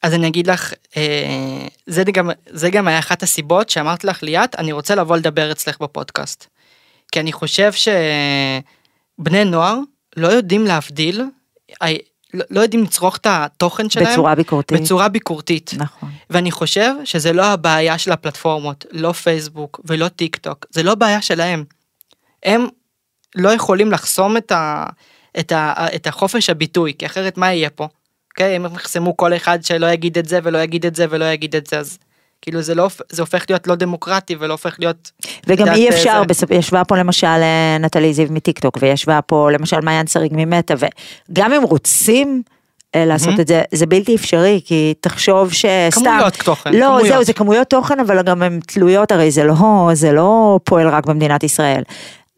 [0.02, 4.54] אז אני אגיד לך, אה, זה גם, זה גם היה אחת הסיבות שאמרתי לך ליאת,
[4.58, 6.46] אני רוצה לבוא לדבר אצלך בפודקאסט.
[7.12, 9.78] כי אני חושב שבני נוער
[10.16, 11.22] לא יודעים להבדיל,
[11.82, 11.88] אה,
[12.34, 14.80] לא לא יודעים לצרוך את התוכן שלהם בצורה ביקורתית.
[14.80, 15.70] בצורה ביקורתית.
[15.76, 16.10] נכון.
[16.30, 21.22] ואני חושב שזה לא הבעיה של הפלטפורמות, לא פייסבוק ולא טיק טוק, זה לא בעיה
[21.22, 21.64] שלהם.
[22.42, 22.66] הם
[23.34, 24.86] לא יכולים לחסום את, ה,
[25.38, 27.88] את, ה, את החופש הביטוי, כי אחרת מה יהיה פה?
[28.30, 31.56] אוקיי, הם יחסמו כל אחד שלא יגיד את זה ולא יגיד את זה ולא יגיד
[31.56, 31.98] את זה, אז
[32.42, 35.10] כאילו זה לא, זה הופך להיות לא דמוקרטי ולא הופך להיות...
[35.46, 36.50] וגם אי אפשר, זה- בסופ...
[36.50, 40.74] ישבה פה למשל אה, נטלי זיו מטיקטוק, וישבה פה למשל מעיין שריג ממטא,
[41.30, 42.42] וגם אם רוצים
[42.94, 43.40] אה, לעשות מהמם.
[43.40, 46.00] את זה, זה בלתי אפשרי, כי תחשוב שסתם...
[46.04, 47.08] כמויות תוכן, לא, כמויות.
[47.08, 51.06] זהו, זה כמויות תוכן, אבל גם הן תלויות, הרי זה לא, זה לא פועל רק
[51.06, 51.82] במדינת ישראל.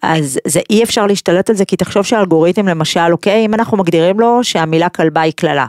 [0.02, 4.20] אז זה אי אפשר להשתלט על זה, כי תחשוב שהאלגוריתם למשל, אוקיי, אם אנחנו מגדירים
[4.20, 5.66] לו שהמילה כלבה היא קללה,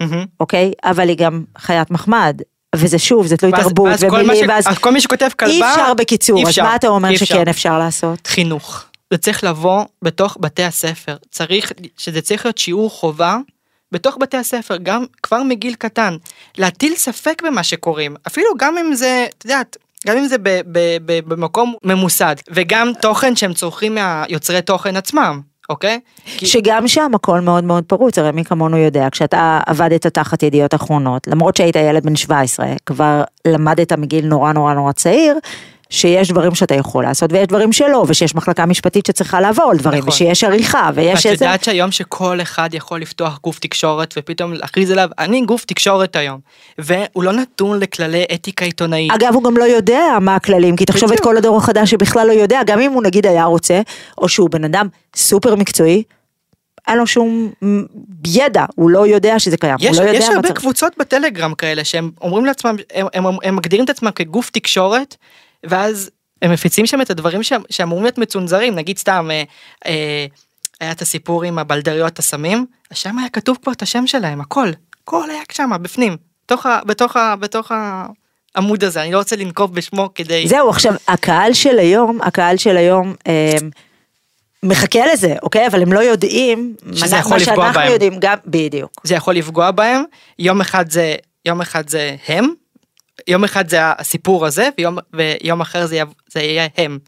[0.00, 0.24] מהמם.
[0.40, 0.72] אוקיי?
[0.84, 2.40] אבל היא גם חיית מחמד.
[2.78, 5.60] וזה שוב, זה תלוי ואז- תרבות ואז ומילים, ואז אז כל מי שכותב כלבה, אי
[5.72, 7.24] אפשר בקיצור, אי אז אפשר, מה אתה אומר אפשר.
[7.24, 8.26] שכן אפשר לעשות?
[8.26, 8.84] חינוך.
[9.10, 11.16] זה צריך לבוא בתוך בתי הספר.
[11.30, 13.36] צריך, שזה צריך להיות שיעור חובה
[13.92, 16.16] בתוך בתי הספר, גם כבר מגיל קטן.
[16.58, 20.78] להטיל ספק במה שקוראים, אפילו גם אם זה, את יודעת, גם אם זה ב, ב,
[21.06, 26.00] ב, במקום ממוסד, וגם תוכן שהם צורכים מהיוצרי תוכן עצמם, אוקיי?
[26.24, 30.74] כי- שגם שם הכל מאוד מאוד פרוץ, הרי מי כמונו יודע, כשאתה עבדת תחת ידיעות
[30.74, 35.38] אחרונות, למרות שהיית ילד בן 17, כבר למדת מגיל נורא נורא נורא צעיר,
[35.90, 39.98] שיש דברים שאתה יכול לעשות ויש דברים שלא, ושיש מחלקה משפטית שצריכה לעבור על דברים,
[39.98, 40.12] נכון.
[40.12, 41.44] ושיש עריכה, ויש איזה...
[41.44, 46.40] יודעת שהיום שכל אחד יכול לפתוח גוף תקשורת ופתאום להכריז עליו, אני גוף תקשורת היום.
[46.78, 49.12] והוא לא נתון לכללי אתיקה עיתונאית.
[49.12, 51.20] אגב, הוא גם לא יודע מה הכללים, כי תחשוב את.
[51.20, 53.80] כל הדור החדש שבכלל לא יודע, גם אם הוא נגיד היה רוצה,
[54.18, 56.02] או שהוא בן אדם סופר מקצועי,
[56.88, 57.50] אין לו שום
[58.26, 60.60] ידע, הוא לא יודע שזה קיים, יש, הוא לא יודע יש הרבה צריך.
[60.60, 65.16] קבוצות בטלגרם כאלה שהם אומרים לעצמם, הם, הם, הם מגדירים את עצמם כגוף תקשורת,
[65.64, 66.10] ואז
[66.42, 67.40] הם מפיצים שם את הדברים
[67.70, 69.42] שאמורים להיות מצונזרים, נגיד סתם, אה,
[69.86, 70.26] אה,
[70.80, 74.68] היה את הסיפור עם הבלדריות הסמים, שם היה כתוב כבר את השם שלהם, הכל,
[75.02, 77.72] הכל היה שם, בפנים, בתוך, ה, בתוך, ה, בתוך
[78.54, 80.48] העמוד הזה, אני לא רוצה לנקוב בשמו כדי...
[80.48, 83.56] זהו, עכשיו, הקהל של היום, הקהל של היום, אה,
[84.62, 85.66] מחכה לזה, אוקיי?
[85.66, 87.92] אבל הם לא יודעים, שזה יכול מה לפגוע שאנחנו בהם.
[87.92, 88.90] יודעים, גם, בדיוק.
[89.04, 90.02] זה יכול לפגוע בהם,
[90.38, 91.14] יום אחד זה,
[91.44, 92.54] יום אחד זה הם,
[93.28, 96.00] יום אחד זה הסיפור הזה, ויום, ויום אחר זה,
[96.32, 96.98] זה יהיה הם,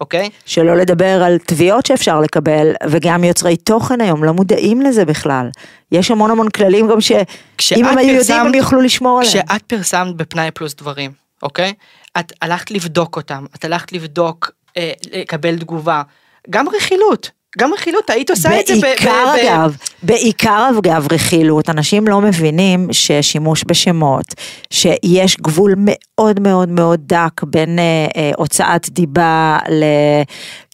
[0.00, 0.30] אוקיי?
[0.46, 5.48] שלא לדבר על תביעות שאפשר לקבל, וגם יוצרי תוכן היום לא מודעים לזה בכלל.
[5.92, 9.46] יש המון המון כללים גם שאם הם היו יודעים הם יוכלו לשמור עליהם.
[9.46, 11.10] כשאת פרסמת בפנאי פלוס דברים,
[11.42, 11.72] אוקיי?
[12.18, 16.02] את הלכת לבדוק אותם, את הלכת לבדוק, אה, לקבל תגובה,
[16.50, 18.80] גם רכילות, גם רכילות, היית עושה את זה ב...
[18.80, 24.24] בעיקר אגב, בעיקר אגב רכילות, אנשים לא מבינים ששימוש בשמות,
[24.70, 27.84] שיש גבול מאוד מאוד מאוד דק בין אה,
[28.16, 29.84] אה, הוצאת דיבה ל...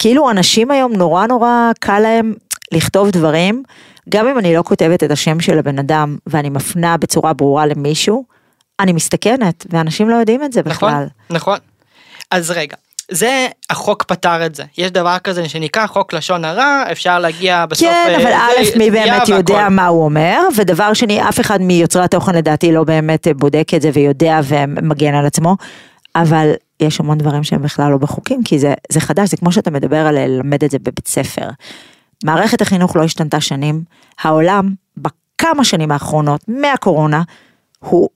[0.00, 2.34] כאילו אנשים היום נורא נורא קל להם
[2.72, 3.62] לכתוב דברים,
[4.08, 8.24] גם אם אני לא כותבת את השם של הבן אדם ואני מפנה בצורה ברורה למישהו,
[8.80, 10.88] אני מסתכנת, ואנשים לא יודעים את זה בכלל.
[11.30, 11.58] נכון, נכון.
[12.30, 12.76] אז רגע,
[13.10, 14.64] זה, החוק פתר את זה.
[14.78, 17.88] יש דבר כזה שנקרא חוק לשון הרע, אפשר להגיע בסוף...
[17.88, 19.68] כן, אה, אבל א', מי באמת יודע והכל.
[19.68, 23.90] מה הוא אומר, ודבר שני, אף אחד מיוצרי התוכן לדעתי לא באמת בודק את זה
[23.92, 25.56] ויודע ומגן על עצמו,
[26.16, 29.70] אבל יש המון דברים שהם בכלל לא בחוקים, כי זה, זה חדש, זה כמו שאתה
[29.70, 31.48] מדבר על ללמד את זה בבית ספר.
[32.24, 33.82] מערכת החינוך לא השתנתה שנים,
[34.22, 37.22] העולם בכמה שנים האחרונות, מהקורונה,
[37.78, 38.08] הוא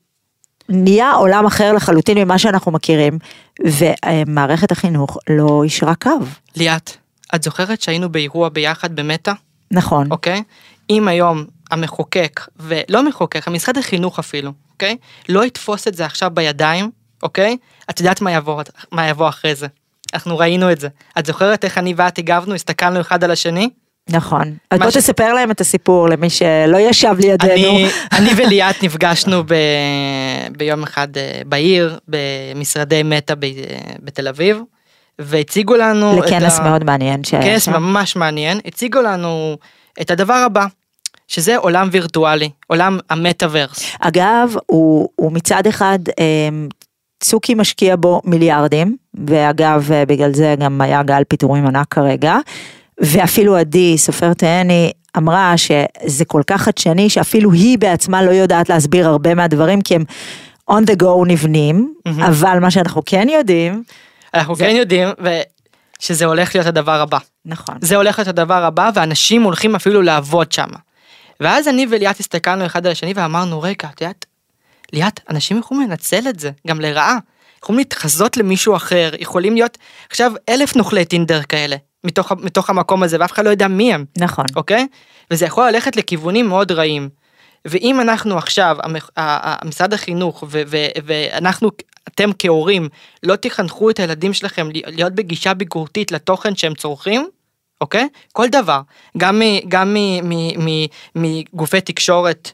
[0.69, 3.19] נהיה עולם אחר לחלוטין ממה שאנחנו מכירים,
[3.67, 6.11] ומערכת החינוך לא אישרה קו.
[6.57, 6.91] ליאת,
[7.35, 9.33] את זוכרת שהיינו באירוע ביחד במטא?
[9.71, 10.07] נכון.
[10.11, 10.43] אוקיי?
[10.91, 14.97] אם היום המחוקק, ולא מחוקק, המשרד החינוך אפילו, אוקיי?
[15.29, 16.91] לא יתפוס את זה עכשיו בידיים,
[17.23, 17.57] אוקיי?
[17.91, 19.67] את יודעת מה יבוא, מה יבוא אחרי זה.
[20.15, 20.89] אנחנו ראינו את זה.
[21.19, 23.71] את זוכרת איך אני ואת הגבנו, הסתכלנו אחד על השני?
[24.09, 24.55] נכון.
[24.71, 27.53] אז בוא ש- תספר להם את הסיפור למי שלא ישב לידינו.
[27.55, 29.55] אני, אני וליאת נפגשנו ב,
[30.59, 33.47] ביום אחד אה, בעיר, במשרדי מטא ב,
[34.03, 34.61] בתל אביב,
[35.19, 36.21] והציגו לנו...
[36.21, 37.73] לכנס ה- מאוד מעניין שהיה כנס שם.
[37.73, 39.57] ממש מעניין, הציגו לנו
[40.01, 40.67] את הדבר הבא,
[41.29, 43.85] שזה עולם וירטואלי, עולם המטאוורס.
[44.01, 46.69] אגב, הוא, הוא מצד אחד, אמ,
[47.21, 52.37] צוקי משקיע בו מיליארדים, ואגב, אה, בגלל זה גם היה גל פיטורים ענק כרגע,
[53.01, 59.07] ואפילו עדי, סופר תהני, אמרה שזה כל כך חדשני, שאפילו היא בעצמה לא יודעת להסביר
[59.09, 60.05] הרבה מהדברים, כי הם
[60.71, 62.23] on the go נבנים, מהמם.
[62.23, 63.83] אבל מה שאנחנו כן יודעים,
[64.35, 65.29] אנחנו זה- כן יודעים ו...
[66.01, 67.19] שזה הולך להיות הדבר הבא.
[67.45, 67.75] נכון.
[67.81, 70.67] זה הולך להיות הדבר הבא, ואנשים הולכים אפילו לעבוד שם.
[71.41, 74.27] ואז אני וליאת הסתכלנו אחד על השני ואמרנו, רגע, את יודעת,
[74.93, 77.17] ליאת, אנשים יכולים לנצל את זה, גם לרעה.
[77.63, 79.79] יכולים להתחזות למישהו אחר, יכולים להיות
[80.11, 84.05] עכשיו אלף נוכלי טינדר כאלה, מתוך, מתוך המקום הזה, ואף אחד לא יודע מי הם,
[84.19, 84.45] נכון.
[84.57, 84.87] אוקיי?
[85.31, 87.09] וזה יכול ללכת לכיוונים מאוד רעים.
[87.65, 88.77] ואם אנחנו עכשיו,
[89.65, 91.71] משרד החינוך, ו- ו- ואנחנו,
[92.09, 92.89] אתם כהורים,
[93.23, 97.29] לא תחנכו את הילדים שלכם להיות בגישה ביקורתית לתוכן שהם צורכים,
[97.81, 98.09] אוקיי?
[98.33, 98.81] כל דבר,
[99.17, 102.53] גם, מ- גם מ- מ- מ- מגופי תקשורת,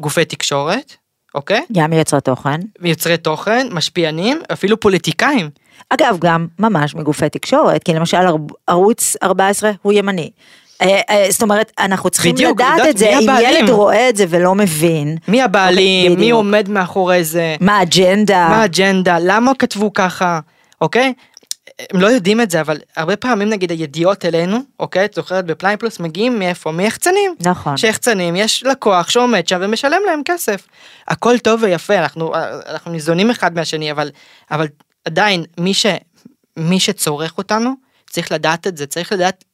[0.00, 0.96] גופי תקשורת,
[1.34, 1.62] אוקיי?
[1.72, 2.60] גם מיוצרי תוכן.
[2.80, 5.50] מיוצרי תוכן, משפיענים, אפילו פוליטיקאים.
[5.90, 10.30] אגב, גם ממש מגופי תקשורת, כי למשל ער- ערוץ 14 הוא ימני.
[10.82, 13.54] אה, אה, זאת אומרת, אנחנו צריכים בדיוק, לדעת לדעת את זה, מי אם הבעלים.
[13.60, 16.36] ילד רואה את זה ולא מבין, מי הבעלים, אוקיי, מי בדיוק.
[16.36, 20.40] עומד מאחורי זה, מה האג'נדה, מה האג'נדה, למה כתבו ככה,
[20.80, 21.12] אוקיי?
[21.92, 25.04] הם לא יודעים את זה, אבל הרבה פעמים נגיד הידיעות אלינו, אוקיי?
[25.04, 26.70] את זוכרת בפליי פלוס מגיעים מאיפה?
[26.70, 27.34] מיחצנים.
[27.40, 30.66] נכון, שיחצנים, יש לקוח שעומד שם ומשלם להם כסף.
[31.08, 32.32] הכל טוב ויפה, אנחנו,
[32.66, 34.10] אנחנו ניזונים אחד מהשני, אבל,
[34.50, 34.66] אבל
[35.04, 35.86] עדיין, מי, ש,
[36.56, 37.74] מי שצורך אותנו,
[38.10, 39.44] צריך לדעת את זה, צריך לדעת,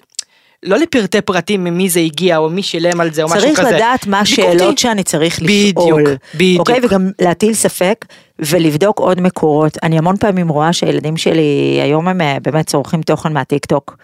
[0.63, 3.71] לא לפרטי פרטים ממי זה הגיע, או מי שילם על זה, או משהו צריך כזה.
[3.71, 4.21] לדעת מה.
[4.21, 6.61] השאלות שאני צריך בדיוק, לשאול, בדיוק.
[6.61, 8.05] אוקיי, וגם להטיל ספק
[8.39, 9.79] ולבדוק עוד מקורות.
[9.83, 13.97] אני המון פעמים רואה שהילדים שלי היום הם אה, באמת צורכים תוכן מהטיק טוק,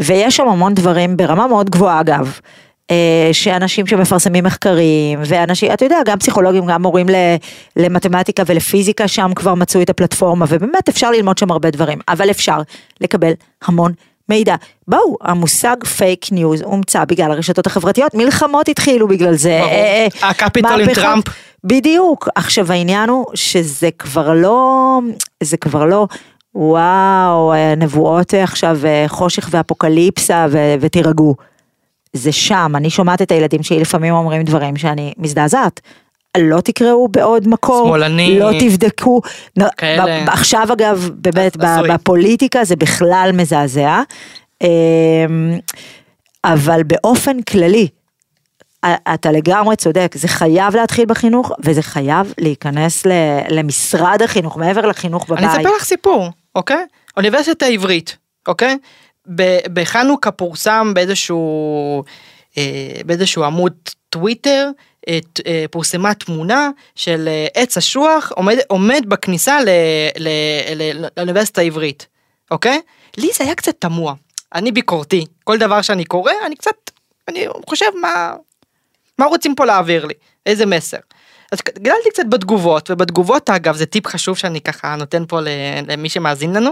[0.00, 2.38] ויש שם המון דברים ברמה מאוד גבוהה אגב.
[2.90, 7.06] אה, שאנשים שמפרסמים מחקרים, ואנשים, אתה יודע, גם פסיכולוגים, גם מורים
[7.76, 12.58] למתמטיקה ולפיזיקה, שם כבר מצאו את הפלטפורמה, ובאמת אפשר ללמוד שם הרבה דברים, אבל אפשר
[13.00, 13.32] לקבל
[13.64, 13.92] המון
[14.28, 14.54] מידע.
[14.88, 19.58] בואו, המושג פייק ניוז הומצא בגלל הרשתות החברתיות, מלחמות התחילו בגלל זה.
[19.60, 19.72] ברור.
[19.72, 20.94] אה, אה, הקפיטול עם.
[20.94, 21.24] טראמפ.
[21.64, 22.28] בדיוק.
[22.34, 25.00] עכשיו העניין הוא שזה כבר לא,
[25.42, 26.06] זה כבר לא,
[26.54, 31.34] וואו, אה, נבואות אה, עכשיו, אה, חושך ואפוקליפסה ו- ותירגעו.
[32.12, 35.80] זה שם, אני שומעת את הילדים שלי לפעמים אומרים דברים שאני מזדעזעת.
[36.38, 38.38] לא תקראו בעוד מקור, שמאלני.
[38.38, 39.20] לא תבדקו.
[39.76, 40.24] כאלה.
[40.24, 41.88] עכשיו אגב, באמת, הזוי.
[41.88, 44.02] בפוליטיקה זה בכלל מזעזע.
[44.62, 45.58] אמ,
[46.44, 47.88] אבל באופן כללי,
[49.14, 53.06] אתה לגמרי צודק, זה חייב להתחיל בחינוך, וזה חייב להיכנס
[53.48, 55.44] למשרד החינוך, מעבר לחינוך בבית.
[55.44, 56.86] אני אספר לך סיפור, אוקיי?
[57.16, 58.16] אוניברסיטה העברית,
[58.48, 58.78] אוקיי?
[59.72, 62.04] בחנוכה פורסם באיזשהו,
[62.58, 62.62] אה,
[63.06, 63.72] באיזשהו עמוד
[64.20, 64.70] טוויטר,
[65.08, 69.68] אה, ת- אה, פורסמה תמונה של אה, עץ אשוח עומד, עומד בכניסה ל,
[71.16, 72.06] לאוניברסיטה העברית,
[72.50, 72.80] אוקיי?
[73.16, 74.14] לי זה היה קצת תמוה.
[74.54, 76.90] אני ביקורתי, כל דבר שאני קורא, אני קצת,
[77.28, 78.34] אני חושב מה,
[79.18, 80.14] מה רוצים פה להעביר לי,
[80.46, 80.98] איזה מסר.
[81.52, 85.38] אז גדלתי קצת בתגובות, ובתגובות אגב זה טיפ חשוב שאני ככה נותן פה
[85.88, 86.70] למי שמאזין לנו.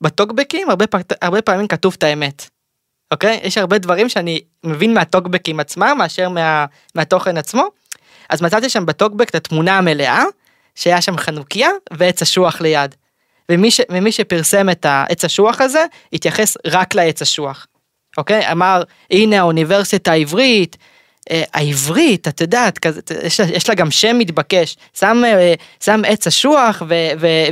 [0.00, 0.84] בטוקבקים הרבה.
[1.22, 2.48] הרבה פעמים כתוב את האמת.
[3.10, 3.40] אוקיי?
[3.42, 6.66] יש הרבה דברים שאני מבין מהטוקבקים עצמם מאשר מה...
[6.94, 7.68] מהתוכן עצמו.
[8.30, 10.24] אז מצאתי שם בטוקבק את התמונה המלאה,
[10.74, 12.94] שהיה שם חנוכיה ועץ אשוח ליד.
[13.48, 13.80] ומי, ש...
[13.90, 17.66] ומי שפרסם את העץ אשוח הזה, התייחס רק לעץ אשוח.
[18.18, 18.52] אוקיי?
[18.52, 20.76] אמר, הנה האוניברסיטה העברית,
[21.30, 26.26] אה, העברית, את יודעת, כזה, יש, יש לה גם שם מתבקש, שם, אה, שם עץ
[26.26, 26.82] אשוח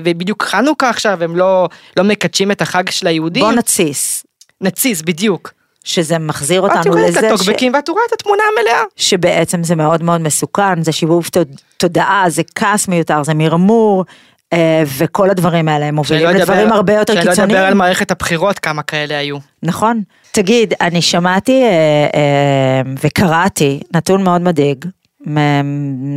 [0.03, 3.45] ובדיוק חנוכה עכשיו, הם לא, לא מקדשים את החג של היהודים.
[3.45, 4.25] בוא נתסיס,
[4.61, 5.53] נציס, בדיוק.
[5.85, 7.25] שזה מחזיר את אותנו יורדת לזה ש...
[7.33, 8.83] לטוקבקים ואת רואה את התמונה המלאה.
[8.97, 14.05] שבעצם זה מאוד מאוד מסוכן, זה שיבוב תוד- תודעה, זה כעס מיותר, זה מרמור,
[14.53, 17.79] אה, וכל הדברים האלה הם מובילים שלא לדברים לדבר- הרבה יותר שלא לדבר על קיצוניים.
[17.79, 19.37] מערכת הבחירות, כמה כאלה היו.
[19.63, 20.03] נכון.
[20.33, 21.69] תגיד, אני שמעתי אה,
[22.15, 24.85] אה, וקראתי נתון מאוד מדאיג,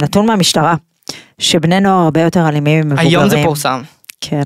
[0.01, 0.75] נתון מהמשטרה,
[1.39, 3.07] שבני נוער הרבה יותר אלימים ממבוגרים.
[3.09, 3.81] היום זה פורסם.
[4.21, 4.43] כן.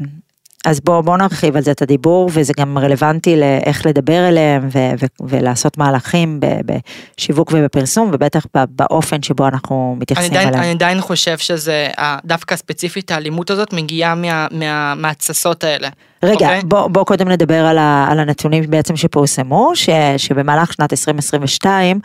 [0.65, 4.91] אז בואו בוא נרחיב על זה את הדיבור, וזה גם רלוונטי לאיך לדבר אליהם ו-
[5.01, 6.75] ו- ולעשות מהלכים ב-
[7.17, 10.53] בשיווק ובפרסום, ובטח באופן שבו אנחנו מתייחסים אליהם.
[10.53, 11.87] אני עדיין חושב שזה,
[12.25, 15.89] דווקא ספציפית האלימות הזאת מגיעה מה- מה- מההתססות האלה.
[16.23, 16.61] רגע, אוקיי?
[16.65, 21.99] בוא, בוא קודם נדבר על, ה, על הנתונים בעצם שפורסמו, ש, שבמהלך שנת 2022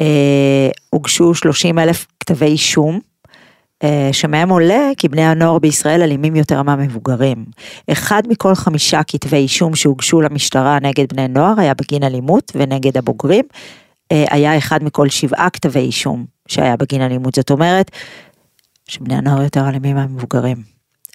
[0.00, 0.06] אה,
[0.90, 3.00] הוגשו 30 אלף כתבי אישום,
[4.12, 7.44] שמהם עולה כי בני הנוער בישראל אלימים יותר מהמבוגרים.
[7.92, 13.44] אחד מכל חמישה כתבי אישום שהוגשו למשטרה נגד בני נוער היה בגין אלימות ונגד הבוגרים,
[14.12, 17.34] אה, היה אחד מכל שבעה כתבי אישום שהיה בגין אלימות.
[17.34, 17.90] זאת אומרת,
[18.88, 20.56] שבני הנוער יותר אלימים מהמבוגרים.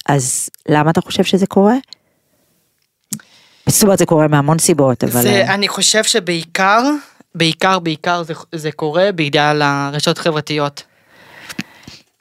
[0.09, 1.75] אז למה אתה חושב שזה קורה?
[3.69, 5.21] זאת אומרת זה קורה מהמון סיבות, אבל...
[5.21, 6.83] זה, אה, אני חושב שבעיקר,
[7.35, 10.83] בעיקר, בעיקר זה, זה קורה בגלל הרשתות החברתיות.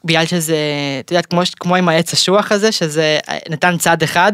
[0.07, 0.57] בגלל שזה,
[1.01, 4.33] את יודעת, כמו, כמו עם העץ אשוח הזה, שזה נתן צד אחד,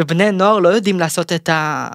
[0.00, 1.88] ובני נוער לא יודעים לעשות את ה...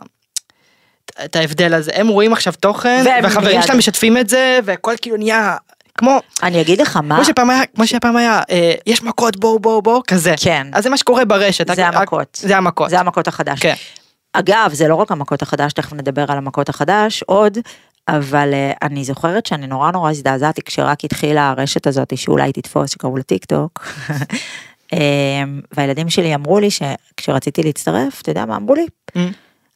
[1.26, 5.58] את ההבדל הזה, הם רואים עכשיו תוכן, והחברים שלהם משתפים את זה, והכל כאילו נהיה
[5.98, 9.60] כמו, אני אגיד לך מה, כמו שפעם היה, כמו שפעם היה, אה, יש מכות בואו
[9.60, 10.34] בואו בואו, כזה.
[10.42, 10.68] כן.
[10.74, 11.76] אז זה מה שקורה ברשת.
[11.76, 12.38] זה רק- המכות.
[12.42, 12.90] זה המכות.
[12.90, 13.60] זה המכות החדש.
[13.60, 13.74] כן.
[14.34, 17.58] אגב, זה לא רק המכות החדש, תכף נדבר על המכות החדש עוד,
[18.18, 23.18] אבל אה, אני זוכרת שאני נורא נורא הזדעזעתי כשרק התחילה הרשת הזאת שאולי תתפוס, שקראו
[23.18, 23.88] לה טיק טוק.
[24.94, 28.86] אה, והילדים שלי אמרו לי שכשרציתי להצטרף, אתה יודע מה אמרו לי?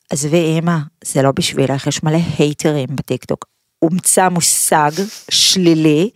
[0.10, 3.46] עזבי אימא, זה לא בשבילך, יש מלא הייטרים בטיקטוק.
[3.80, 4.92] הומצא מושג
[5.32, 6.10] שלילי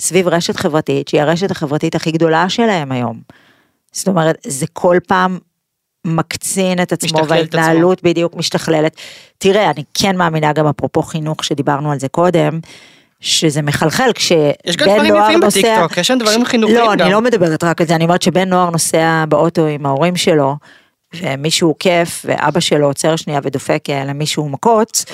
[0.00, 3.20] סביב רשת חברתית, שהיא הרשת החברתית הכי גדולה שלהם היום.
[3.92, 5.38] זאת אומרת, זה כל פעם
[6.04, 8.96] מקצין את עצמו, משתכלל את וההתנהלות בדיוק משתכללת.
[9.38, 12.60] תראה, אני כן מאמינה גם אפרופו חינוך שדיברנו על זה קודם,
[13.20, 14.70] שזה מחלחל כשבן נוער נוסע...
[14.70, 17.00] יש גם דברים יפים בטיקטוק, יש שם דברים חינוכיים לא, גם.
[17.00, 20.56] אני לא מדברת רק על זה, אני אומרת שבן נוער נוסע באוטו עם ההורים שלו,
[21.14, 25.04] ומישהו עוקף, ואבא שלו עוצר שנייה ודופק אה, למישהו מכות.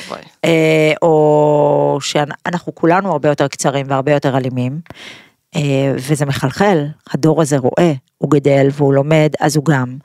[0.44, 4.80] אה, או שאנחנו כולנו הרבה יותר קצרים והרבה יותר אלימים,
[5.56, 5.60] אה,
[5.96, 9.96] וזה מחלחל, הדור הזה רואה, הוא גדל והוא לומד, אז הוא גם.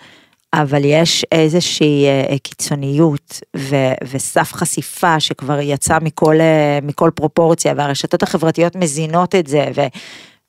[0.61, 8.23] אבל יש איזושהי אה, קיצוניות ו- וסף חשיפה שכבר יצא מכל, אה, מכל פרופורציה והרשתות
[8.23, 9.87] החברתיות מזינות את זה ו-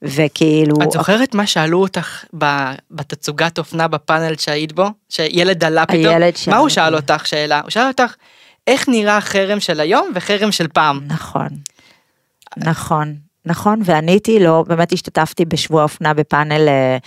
[0.03, 2.25] וכאילו את זוכרת מה שאלו אותך
[2.91, 4.87] בתצוגת אופנה בפאנל שהיית בו?
[5.09, 6.07] שילד עלה פתאום?
[6.07, 6.69] הילד שאל מה הוא.
[6.69, 7.61] שאל אותך שאלה?
[7.61, 8.15] הוא שאל אותך
[8.67, 11.01] איך נראה חרם של היום וחרם של פעם.
[11.07, 11.49] נכון,
[12.57, 13.15] נכון,
[13.47, 16.99] נכון, ועניתי לו, באמת השתתפתי בשבוע אופנה בפאנל, אה, אה,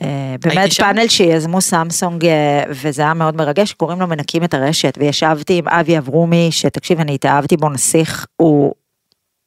[0.00, 0.82] באמת הייתי שם.
[0.82, 5.68] פאנל שיזמו סמסונג, אה, וזה היה מאוד מרגש, קוראים לו מנקים את הרשת, וישבתי עם
[5.68, 8.74] אבי אברומי, שתקשיב, אני התאהבתי בו, נסיך, הוא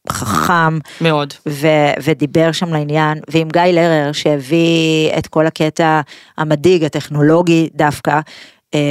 [0.09, 1.33] חכם, מאוד.
[1.47, 6.01] ו- ודיבר שם לעניין, ועם גיא לרר שהביא את כל הקטע
[6.37, 8.19] המדאיג, הטכנולוגי דווקא, אה,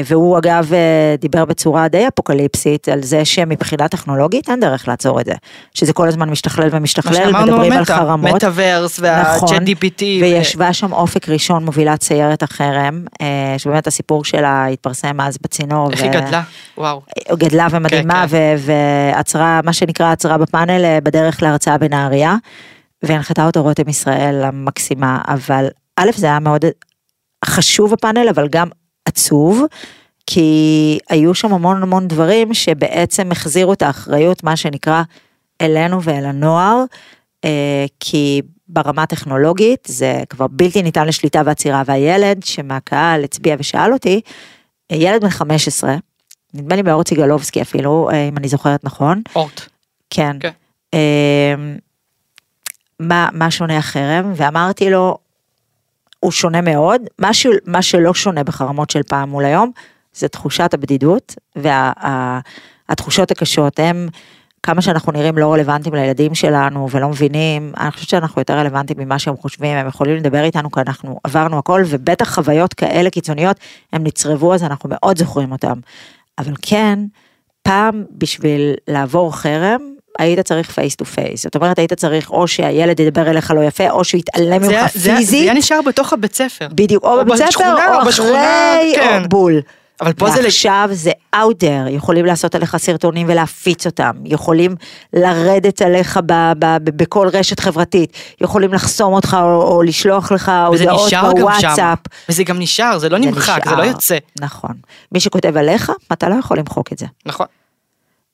[0.05, 5.27] והוא אגב אה, דיבר בצורה די אפוקליפסית על זה שמבחינה טכנולוגית אין דרך לעצור את
[5.27, 5.35] זה.
[5.75, 8.35] שזה כל הזמן משתכלל ומשתכלל, מדברים על חרמות.
[8.35, 10.03] מטאוורס נכון, והצ'אט GPT.
[10.03, 15.91] וישבה שם אופק ראשון מובילת סיירת החרם, אה, שבאמת הסיפור שלה התפרסם אז בצינור.
[15.91, 16.43] איך היא ו- גדלה?
[16.79, 17.03] וואו.
[17.33, 18.73] גדלה ומדהימה כן, ו-
[19.13, 22.37] ועצרה, מה שנקרא עצרה בפאנל אה, בדרך להרצאה בנהריה,
[23.03, 25.67] והנחתה אותו רותם ישראל המקסימה, אבל
[25.97, 26.65] א' זה היה מאוד
[27.45, 28.69] חשוב הפאנל, אבל גם
[29.05, 29.65] עצוב,
[30.27, 35.03] כי היו שם המון המון דברים שבעצם החזירו את האחריות, מה שנקרא,
[35.61, 36.85] אלינו ואל הנוער,
[37.45, 44.21] אה, כי ברמה הטכנולוגית זה כבר בלתי ניתן לשליטה ועצירה, והילד שמהקהל הצביע ושאל אותי,
[44.93, 45.95] אה, ילד בן 15,
[46.55, 49.61] נדמה לי באורט סיגלובסקי אפילו, אה, אם אני זוכרת נכון, אורט.
[50.11, 50.37] כן.
[50.41, 50.51] כן.
[50.95, 51.55] אה,
[53.01, 54.33] מה, מה שונה החרם?
[54.37, 55.19] ואמרתי לו,
[56.21, 59.71] הוא שונה מאוד, מה, ש, מה שלא שונה בחרמות של פעם מול היום,
[60.13, 64.09] זה תחושת הבדידות והתחושות הקשות, הם
[64.63, 69.19] כמה שאנחנו נראים לא רלוונטיים לילדים שלנו ולא מבינים, אני חושבת שאנחנו יותר רלוונטיים ממה
[69.19, 73.57] שהם חושבים, הם יכולים לדבר איתנו כי אנחנו עברנו הכל, ובטח חוויות כאלה קיצוניות,
[73.93, 75.79] הם נצרבו אז אנחנו מאוד זוכרים אותם.
[76.39, 76.99] אבל כן,
[77.63, 79.81] פעם בשביל לעבור חרם,
[80.19, 83.91] היית צריך face to face, זאת אומרת היית צריך או שהילד ידבר אליך לא יפה,
[83.91, 86.69] או שהוא יתעלם זה ממך היה- זה היה- זה פיזית, נשאר בתוך הבית ספר.
[86.73, 89.23] בדיוק, או או בבית ספר, או או אחרי, כן.
[89.25, 89.61] או בול.
[90.01, 90.41] אבל פה זה...
[90.43, 94.75] ועכשיו זה out there, יכולים לעשות עליך סרטונים ולהפיץ אותם, יכולים
[95.13, 100.53] לרדת עליך ב- ב- ב- בכל רשת חברתית, יכולים לחסום אותך או, או לשלוח לך
[100.67, 101.11] הודעות.
[101.39, 101.99] בוואטסאפ.
[102.29, 103.81] וזה גם נשאר, זה לא זה נמחק, זה נשאר.
[103.81, 104.17] לא יוצא.
[104.41, 104.73] נכון.
[105.13, 107.07] מי שכותב עליך, אתה לא יכול למחוק את זה.
[107.27, 107.47] נכון.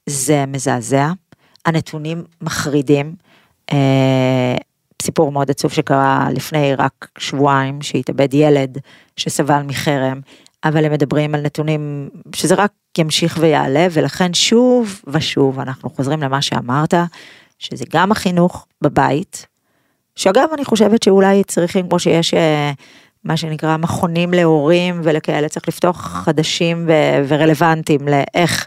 [0.07, 1.09] זה מזעזע,
[1.67, 3.15] הנתונים מחרידים.
[3.73, 4.57] אה,
[5.03, 8.79] סיפור מאוד עצוב שקרה לפני רק שבועיים, שהתאבד ילד
[9.17, 10.21] שסבל מחרם,
[10.65, 16.43] אבל הם מדברים על נתונים שזה רק ימשיך ויעלה, ולכן שוב ושוב אנחנו חוזרים למה
[16.43, 16.95] שאמרת,
[17.59, 19.47] שזה גם החינוך בבית,
[20.17, 22.73] שאגב אני חושבת שאולי צריכים, כמו שיש אה,
[23.25, 26.89] מה שנקרא מכונים להורים ולכאלה, צריך לפתוח חדשים
[27.29, 28.67] ורלוונטיים לאיך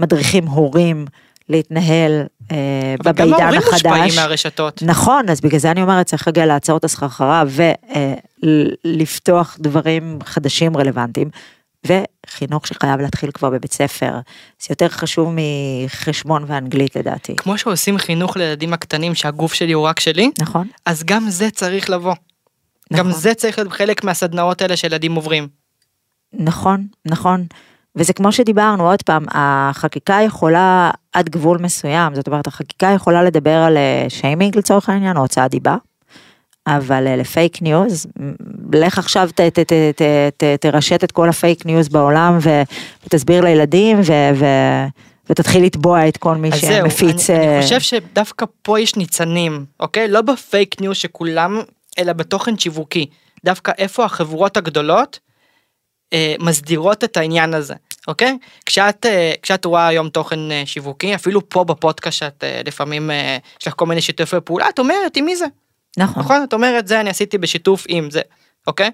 [0.00, 1.04] מדריכים הורים
[1.48, 4.18] להתנהל אה, אבל גם ההורים מושפעים החדש.
[4.18, 4.82] מהרשתות.
[4.82, 7.44] נכון, אז בגלל זה אני אומרת, צריך רגע לעצור את הסחרחרה
[8.84, 11.30] ולפתוח דברים חדשים רלוונטיים.
[11.86, 14.12] וחינוך שחייב להתחיל כבר בבית ספר,
[14.60, 17.36] זה יותר חשוב מחשבון ואנגלית לדעתי.
[17.36, 20.68] כמו שעושים חינוך לילדים הקטנים שהגוף שלי הוא רק שלי, נכון?
[20.86, 22.14] אז גם זה צריך לבוא.
[22.92, 23.20] גם נכון.
[23.20, 25.48] זה צריך להיות חלק מהסדנאות האלה שילדים עוברים.
[26.32, 27.46] נכון, נכון.
[27.96, 33.56] וזה כמו שדיברנו, עוד פעם, החקיקה יכולה עד גבול מסוים, זאת אומרת, החקיקה יכולה לדבר
[33.56, 35.76] על אה, שיימינג לצורך העניין, או הוצאת דיבה,
[36.66, 38.06] אבל אה, לפייק ניוז,
[38.72, 40.02] לך עכשיו ת, ת, ת, ת,
[40.36, 42.62] ת, תרשת את כל הפייק ניוז בעולם ו,
[43.06, 44.44] ותסביר לילדים ו, ו,
[45.30, 47.30] ותתחיל לתבוע את כל מי אז זהו, שמפיץ.
[47.30, 50.08] אני, אה, אני חושב שדווקא פה יש ניצנים, אוקיי?
[50.08, 51.60] לא בפייק ניוז שכולם,
[51.98, 53.06] אלא בתוכן שיווקי.
[53.44, 55.18] דווקא איפה החברות הגדולות
[56.12, 57.74] אה, מסדירות את העניין הזה,
[58.08, 58.38] אוקיי?
[58.66, 63.38] כשאת, אה, כשאת רואה היום תוכן אה, שיווקי, אפילו פה בפודקאסט שאת אה, לפעמים, אה,
[63.60, 65.46] יש לך כל מיני שיתופי פעולה, את אומרת עם מי זה,
[65.98, 66.44] נכון, נכון?
[66.48, 68.20] את אומרת זה אני עשיתי בשיתוף עם זה,
[68.66, 68.90] אוקיי?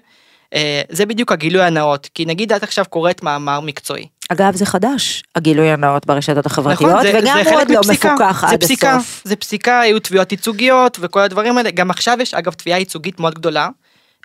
[0.53, 4.07] אה, זה בדיוק הגילוי הנאות, כי נגיד את עכשיו קוראת מאמר מקצועי.
[4.29, 7.79] אגב זה חדש, הגילוי הנאות ברשתות החברתיות, נכון, זה- וגם זה הוא עוד לא.
[7.89, 9.21] מפוקח זה עד פסיקה, הסוף.
[9.25, 13.33] זה פסיקה, היו תביעות ייצוגיות וכל הדברים האלה, גם עכשיו יש אגב תביעה ייצוגית מאוד
[13.35, 13.69] גדולה,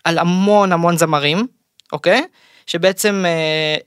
[0.05, 1.47] על המון המון זמרים,
[1.93, 2.23] אוקיי?
[2.69, 3.31] שבעצם אה,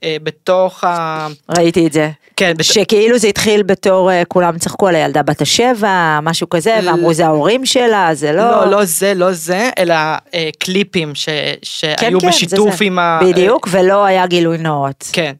[0.08, 1.26] אה, בתוך ה...
[1.58, 2.10] ראיתי את זה.
[2.36, 2.64] כן, בת...
[2.64, 7.14] שכאילו זה התחיל בתור אה, כולם צחקו על הילדה בת השבע, משהו כזה, ל- ואמרו
[7.14, 8.50] זה ההורים שלה, זה לא...
[8.50, 9.94] לא, לא זה, לא זה, אלא
[10.34, 11.24] אה, קליפים ש...
[11.24, 12.84] כן, שהיו כן, זה בשיתוף זה.
[12.84, 13.20] עם ה...
[13.22, 15.08] בדיוק, ולא היה גילוי נאות.
[15.12, 15.32] כן.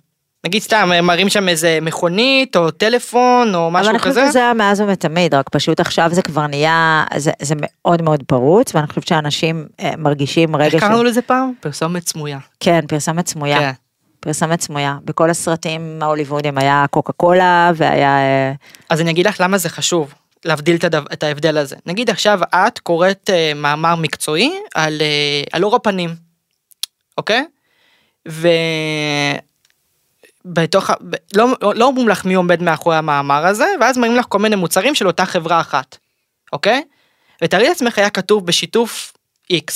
[0.46, 4.28] נגיד סתם, מראים שם איזה מכונית או טלפון או אבל משהו אני חושבת כזה.
[4.28, 8.74] שזה היה מאז ומתמיד, רק פשוט עכשיו זה כבר נהיה, זה, זה מאוד מאוד פרוץ,
[8.74, 11.52] ואני חושבת שאנשים אה, מרגישים רגע איך קראנו לזה פעם?
[11.60, 12.38] פרסומת סמויה.
[12.60, 13.58] כן, פרסומת סמויה.
[13.58, 13.72] כן.
[14.20, 14.96] פרסומת סמויה.
[15.04, 18.18] בכל הסרטים ההוליוודיים היה קוקה קולה, והיה...
[18.18, 18.52] אה,
[18.90, 21.76] אז אני אגיד לך למה זה חשוב להבדיל את, הדו, את ההבדל הזה.
[21.86, 25.02] נגיד עכשיו את קוראת uh, מאמר מקצועי על,
[25.52, 26.14] על אור הפנים,
[27.18, 27.44] אוקיי?
[28.26, 29.51] ובתוך,
[30.90, 34.38] ה- ב- לא, לא אומרים לך מי עומד מאחורי המאמר הזה, ואז מראים לך כל
[34.38, 35.96] מיני מוצרים של אותה חברה אחת,
[36.52, 36.82] אוקיי?
[37.44, 39.12] ותארי לעצמך היה כתוב בשיתוף
[39.52, 39.72] X,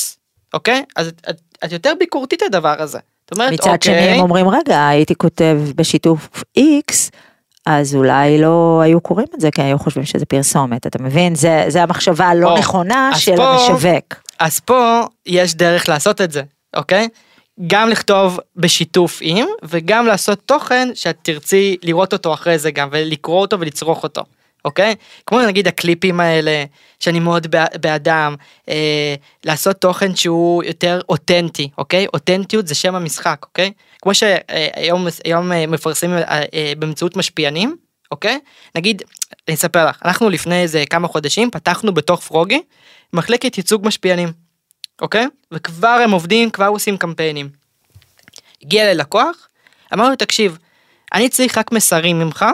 [0.54, 0.82] אוקיי?
[0.96, 2.98] אז את, את, את יותר ביקורתית לדבר הזה.
[3.24, 7.10] זאת אומרת, מצד אוקיי, שני הם אומרים, רגע, הייתי כותב בשיתוף X,
[7.66, 11.34] אז אולי לא היו קוראים את זה, כי היו חושבים שזה פרסומת, אתה מבין?
[11.34, 14.14] זה, זה המחשבה הלא או, נכונה של פה- המשווק.
[14.40, 16.42] אז פה יש דרך לעשות את זה,
[16.76, 17.08] אוקיי?
[17.66, 23.40] גם לכתוב בשיתוף עם, וגם לעשות תוכן שאת תרצי לראות אותו אחרי זה גם, ולקרוא
[23.40, 24.22] אותו ולצרוך אותו,
[24.64, 24.94] אוקיי?
[25.26, 26.64] כמו נגיד הקליפים האלה,
[27.00, 27.46] שאני מאוד
[27.80, 28.34] בעדם,
[28.68, 32.06] אה, לעשות תוכן שהוא יותר אותנטי, אוקיי?
[32.14, 33.72] אותנטיות זה שם המשחק, אוקיי?
[34.02, 37.76] כמו שהיום היום אה, מפרסמים אה, אה, באמצעות משפיענים,
[38.10, 38.38] אוקיי?
[38.74, 39.02] נגיד,
[39.48, 42.62] אני אספר לך, אנחנו לפני איזה כמה חודשים פתחנו בתוך פרוגי
[43.12, 44.32] מחלקת ייצוג משפיענים,
[45.02, 45.26] אוקיי?
[45.52, 47.48] וכבר הם עובדים, כבר עושים קמפיינים.
[48.62, 49.48] הגיע אליי לקוח,
[49.94, 50.58] אמר לו, תקשיב,
[51.14, 52.44] אני צריך רק מסרים ממך,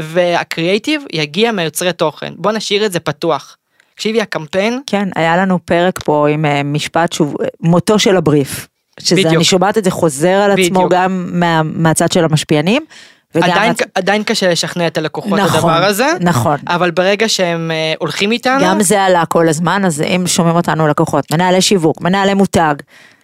[0.00, 3.56] והקריאייטיב יגיע מיוצרי תוכן, בוא נשאיר את זה פתוח.
[3.94, 8.68] תקשיבי, הקמפיין, כן, היה לנו פרק פה עם אה, משפט שהוא מותו של הבריף.
[9.00, 9.34] שזה, בדיוק.
[9.34, 10.92] אני שומעת את זה חוזר על עצמו בדיוק.
[10.92, 12.84] גם מה, מהצד של המשפיענים.
[13.34, 16.56] עדיין, מהצד- עדיין קשה לשכנע את הלקוחות נכון, הדבר הזה, נכון.
[16.68, 20.88] אבל ברגע שהם אה, הולכים איתנו, גם זה עלה כל הזמן, אז אם שומעים אותנו
[20.88, 22.74] לקוחות, מנהלי שיווק, מנהלי מותג,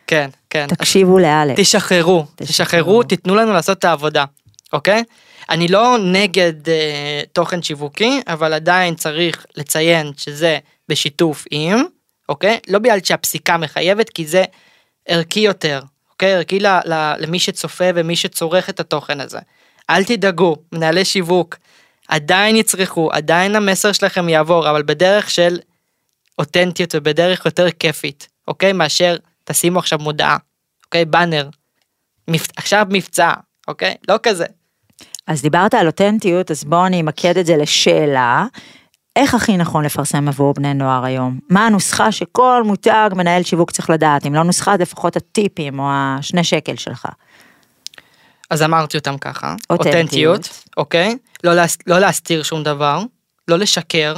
[0.06, 1.60] כן, כן, תקשיבו לאלכס.
[1.60, 2.44] תשחררו, תשחררו.
[2.52, 4.24] תשחררו, תיתנו לנו לעשות את העבודה,
[4.72, 5.04] אוקיי?
[5.50, 11.82] אני לא נגד אה, תוכן שיווקי, אבל עדיין צריך לציין שזה בשיתוף עם,
[12.28, 12.58] אוקיי?
[12.68, 14.44] לא בגלל שהפסיקה מחייבת, כי זה
[15.08, 15.80] ערכי יותר,
[16.12, 16.34] אוקיי?
[16.34, 19.38] ערכי ל, ל, למי שצופה ומי שצורך את התוכן הזה.
[19.90, 21.56] אל תדאגו, מנהלי שיווק,
[22.08, 25.58] עדיין יצרכו, עדיין המסר שלכם יעבור, אבל בדרך של
[26.38, 28.72] אותנטיות ובדרך יותר כיפית, אוקיי?
[28.72, 30.36] מאשר תשימו עכשיו מודעה,
[30.84, 31.04] אוקיי?
[31.04, 31.48] באנר.
[32.28, 32.46] מפ...
[32.56, 33.32] עכשיו מבצע,
[33.68, 33.94] אוקיי?
[34.08, 34.44] לא כזה.
[35.26, 38.46] אז דיברת על אותנטיות, אז בואו אני אמקד את זה לשאלה.
[39.16, 41.38] איך הכי נכון לפרסם עבור בני נוער היום?
[41.50, 44.26] מה הנוסחה שכל מותג מנהל שיווק צריך לדעת?
[44.26, 47.06] אם לא נוסחה, לפחות הטיפים או השני שקל שלך.
[48.54, 49.54] אז אמרתי אותם ככה.
[49.70, 50.48] אותנטיות.
[50.76, 51.16] אוקיי?
[51.44, 51.78] לא, להס...
[51.86, 53.02] לא להסתיר שום דבר,
[53.48, 54.14] לא לשקר,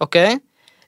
[0.00, 0.36] אוקיי?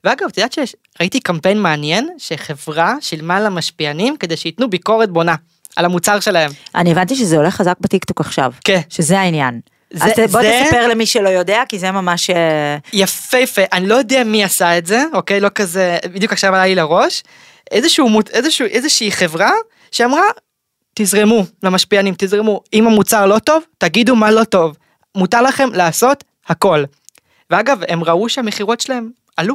[0.05, 0.57] ואגב, את יודעת
[0.99, 5.35] שראיתי קמפיין מעניין שחברה שילמה למשפיענים כדי שייתנו ביקורת בונה
[5.77, 6.51] על המוצר שלהם.
[6.75, 8.53] אני הבנתי שזה הולך חזק בטיקטוק עכשיו.
[8.65, 8.81] כן.
[8.89, 9.61] שזה העניין.
[9.93, 12.31] זה- אז בוא זה- תספר למי שלא יודע, כי זה ממש...
[12.31, 15.41] אה, יפהפה, אני לא יודע מי עשה את זה, אוקיי?
[15.41, 17.23] לא כזה, בדיוק עכשיו עלה לי לראש.
[17.71, 19.51] איזשהו, איזשהו, איזושהי חברה
[19.93, 20.23] שאמרה,
[21.01, 22.61] תזרמו למשפיענים, תזרמו.
[22.73, 24.77] אם המוצר לא טוב, תגידו מה לא טוב.
[25.17, 26.85] מותר לכם לעשות הכל.
[27.51, 29.55] ואגב, הם ראו שהמכירות שלהם עלו.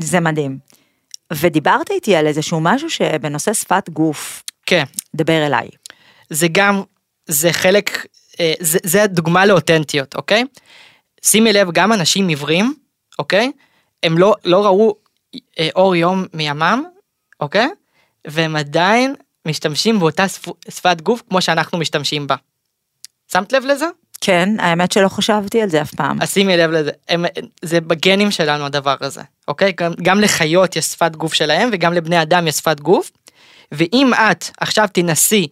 [0.00, 0.58] זה מדהים.
[1.32, 4.84] ודיברת איתי על איזשהו משהו שבנושא שפת גוף, כן,
[5.14, 5.68] דבר אליי.
[6.30, 6.82] זה גם,
[7.26, 8.06] זה חלק,
[8.40, 10.44] אה, זה, זה הדוגמה לאותנטיות, אוקיי?
[11.22, 12.74] שימי לב, גם אנשים עיוורים,
[13.18, 13.52] אוקיי?
[14.02, 14.94] הם לא, לא ראו
[15.58, 16.84] אה, אור יום מימם,
[17.40, 17.68] אוקיי?
[18.26, 19.14] והם עדיין
[19.46, 22.36] משתמשים באותה שפ, שפת גוף כמו שאנחנו משתמשים בה.
[23.32, 23.86] שמת לב לזה?
[24.20, 26.22] כן, האמת שלא חשבתי על זה אף פעם.
[26.22, 27.24] אז שימי לב לזה, הם,
[27.62, 29.72] זה בגנים שלנו הדבר הזה, אוקיי?
[29.80, 33.10] גם, גם לחיות יש שפת גוף שלהם וגם לבני אדם יש שפת גוף.
[33.72, 35.46] ואם את עכשיו תנסי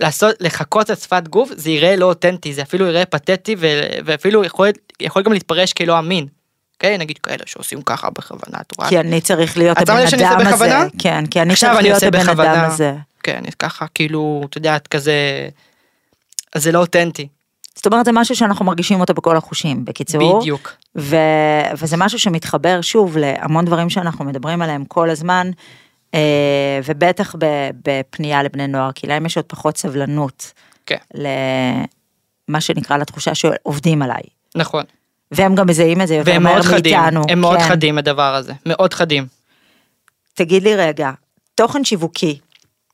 [0.00, 3.66] לעשות, לחקות את שפת גוף, זה יראה לא אותנטי, זה אפילו יראה פתטי ו,
[4.04, 4.68] ואפילו יכול,
[5.00, 6.26] יכול גם להתפרש כלא אמין.
[6.74, 6.98] אוקיי?
[6.98, 8.88] נגיד כאלה שעושים ככה בכוונה, את רואה?
[8.88, 10.54] כי אני צריך להיות את שמה הבן לב שאני עושה אדם הזה.
[10.54, 10.84] בכוונה?
[10.98, 12.64] כן, כי אני צריך להיות הבן אדם.
[12.64, 12.94] הזה.
[13.28, 15.48] כן, ככה כאילו, את יודעת, כזה...
[16.54, 17.28] אז זה לא אותנטי.
[17.74, 20.40] זאת אומרת, זה משהו שאנחנו מרגישים אותו בכל החושים, בקיצור.
[20.40, 20.76] בדיוק.
[20.96, 21.16] ו...
[21.78, 25.50] וזה משהו שמתחבר שוב להמון דברים שאנחנו מדברים עליהם כל הזמן,
[26.14, 27.34] אה, ובטח.
[27.84, 30.52] בפנייה לבני נוער, כי להם יש עוד פחות סבלנות
[30.86, 34.22] כן, למה שנקרא לתחושה שעובדים עליי.
[34.54, 34.84] נכון.
[35.32, 37.22] והם גם מזהים את זה יותר מהר חדים, מאיתנו.
[37.28, 37.68] הם מאוד כן.
[37.68, 39.26] חדים הדבר הזה, מאוד חדים.
[40.34, 41.10] תגיד לי רגע,
[41.54, 42.38] תוכן שיווקי,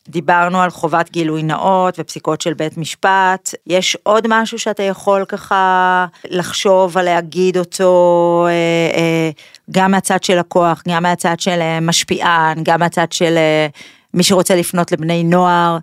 [0.09, 6.07] דיברנו על חובת גילוי נאות ופסיקות של בית משפט, יש עוד משהו שאתה יכול ככה
[6.25, 9.31] לחשוב על להגיד אותו, אה, אה,
[9.71, 13.67] גם מהצד של לקוח, גם מהצד של אה, משפיען, גם מהצד של אה,
[14.15, 15.79] מי שרוצה לפנות לבני נוער,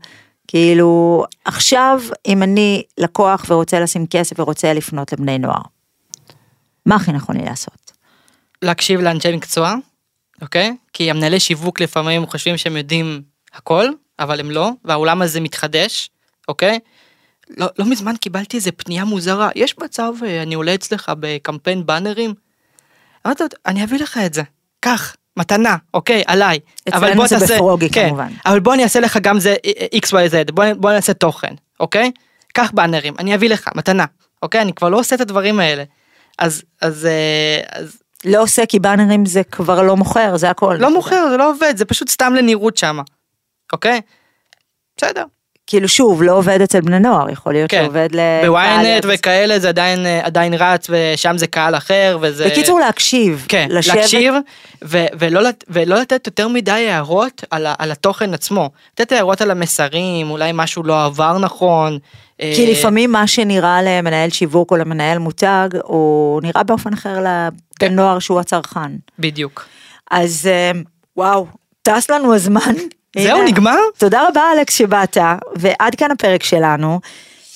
[0.47, 5.61] כאילו, עכשיו אם אני לקוח ורוצה לשים כסף ורוצה לפנות לבני נוער,
[6.85, 7.91] מה הכי נכון לי לעשות?
[8.61, 9.75] להקשיב לאנשי מקצוע,
[10.41, 10.75] אוקיי?
[10.93, 13.21] כי המנהלי שיווק לפעמים חושבים שהם יודעים
[13.53, 13.85] הכל,
[14.21, 16.09] אבל הם לא, והעולם הזה מתחדש,
[16.47, 16.79] אוקיי?
[17.57, 22.33] לא, לא מזמן קיבלתי איזה פנייה מוזרה, יש מצב, אה, אני עולה אצלך בקמפיין באנרים?
[23.25, 24.41] אמרתי לו, אני אביא לך את זה,
[24.79, 26.59] קח, מתנה, אוקיי, עליי.
[26.89, 28.27] אצלנו זה בפרוגי, כן, כמובן.
[28.45, 32.11] אבל בוא אני אעשה לך גם זה אה, XYZ, בוא, בוא נעשה תוכן, אוקיי?
[32.53, 34.05] קח באנרים, אני אביא לך, מתנה,
[34.41, 34.61] אוקיי?
[34.61, 35.83] אני כבר לא עושה את הדברים האלה.
[36.39, 40.77] אז, אז, אה, אז לא עושה כי באנרים זה כבר לא מוכר, זה הכל.
[40.79, 43.01] לא מוכר, זה לא עובד, זה פשוט סתם לנראות שמה.
[43.73, 44.01] אוקיי?
[44.97, 45.23] בסדר.
[45.67, 48.19] כאילו שוב, לא עובד אצל בני נוער, יכול להיות כן, שעובד ל...
[48.45, 52.45] בוויינט וכאלה זה עדיין, אה, עדיין רץ ושם זה קהל אחר וזה...
[52.47, 53.45] בקיצור, להקשיב.
[53.49, 54.33] כן, לשבת- להקשיב
[54.83, 58.69] ו- ולא, ולא לתת יותר מדי הערות על, ה- על התוכן עצמו.
[58.93, 61.97] לתת הערות על המסרים, אולי משהו לא עבר נכון.
[62.41, 67.49] אה, כי לפעמים מה שנראה למנהל שיווק או למנהל מותג, הוא נראה באופן אחר לבן
[67.79, 67.93] כן.
[67.95, 68.91] נוער שהוא הצרכן.
[69.19, 69.65] בדיוק.
[70.11, 70.71] אז אה,
[71.17, 71.47] וואו,
[71.81, 72.73] טס לנו הזמן.
[73.17, 73.43] זהו.
[73.43, 73.77] נגמר?
[73.97, 75.17] תודה רבה אלכס שבאת,
[75.55, 76.99] ועד כאן הפרק שלנו,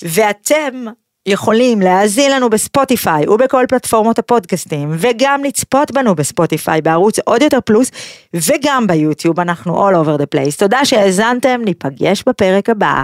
[0.01, 0.86] ואתם
[1.26, 7.91] יכולים להאזין לנו בספוטיפיי ובכל פלטפורמות הפודקאסטים, וגם לצפות בנו בספוטיפיי בערוץ עוד יותר פלוס,
[8.34, 10.58] וגם ביוטיוב, אנחנו all over the place.
[10.58, 13.03] תודה שהאזנתם, ניפגש בפרק הבא.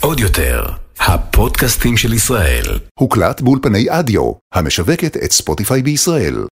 [0.00, 0.64] עוד יותר,
[1.00, 2.64] הפודקאסטים של ישראל.
[2.98, 6.44] הוקלט באולפני אדיו, המשווקת את ספוטיפיי בישראל.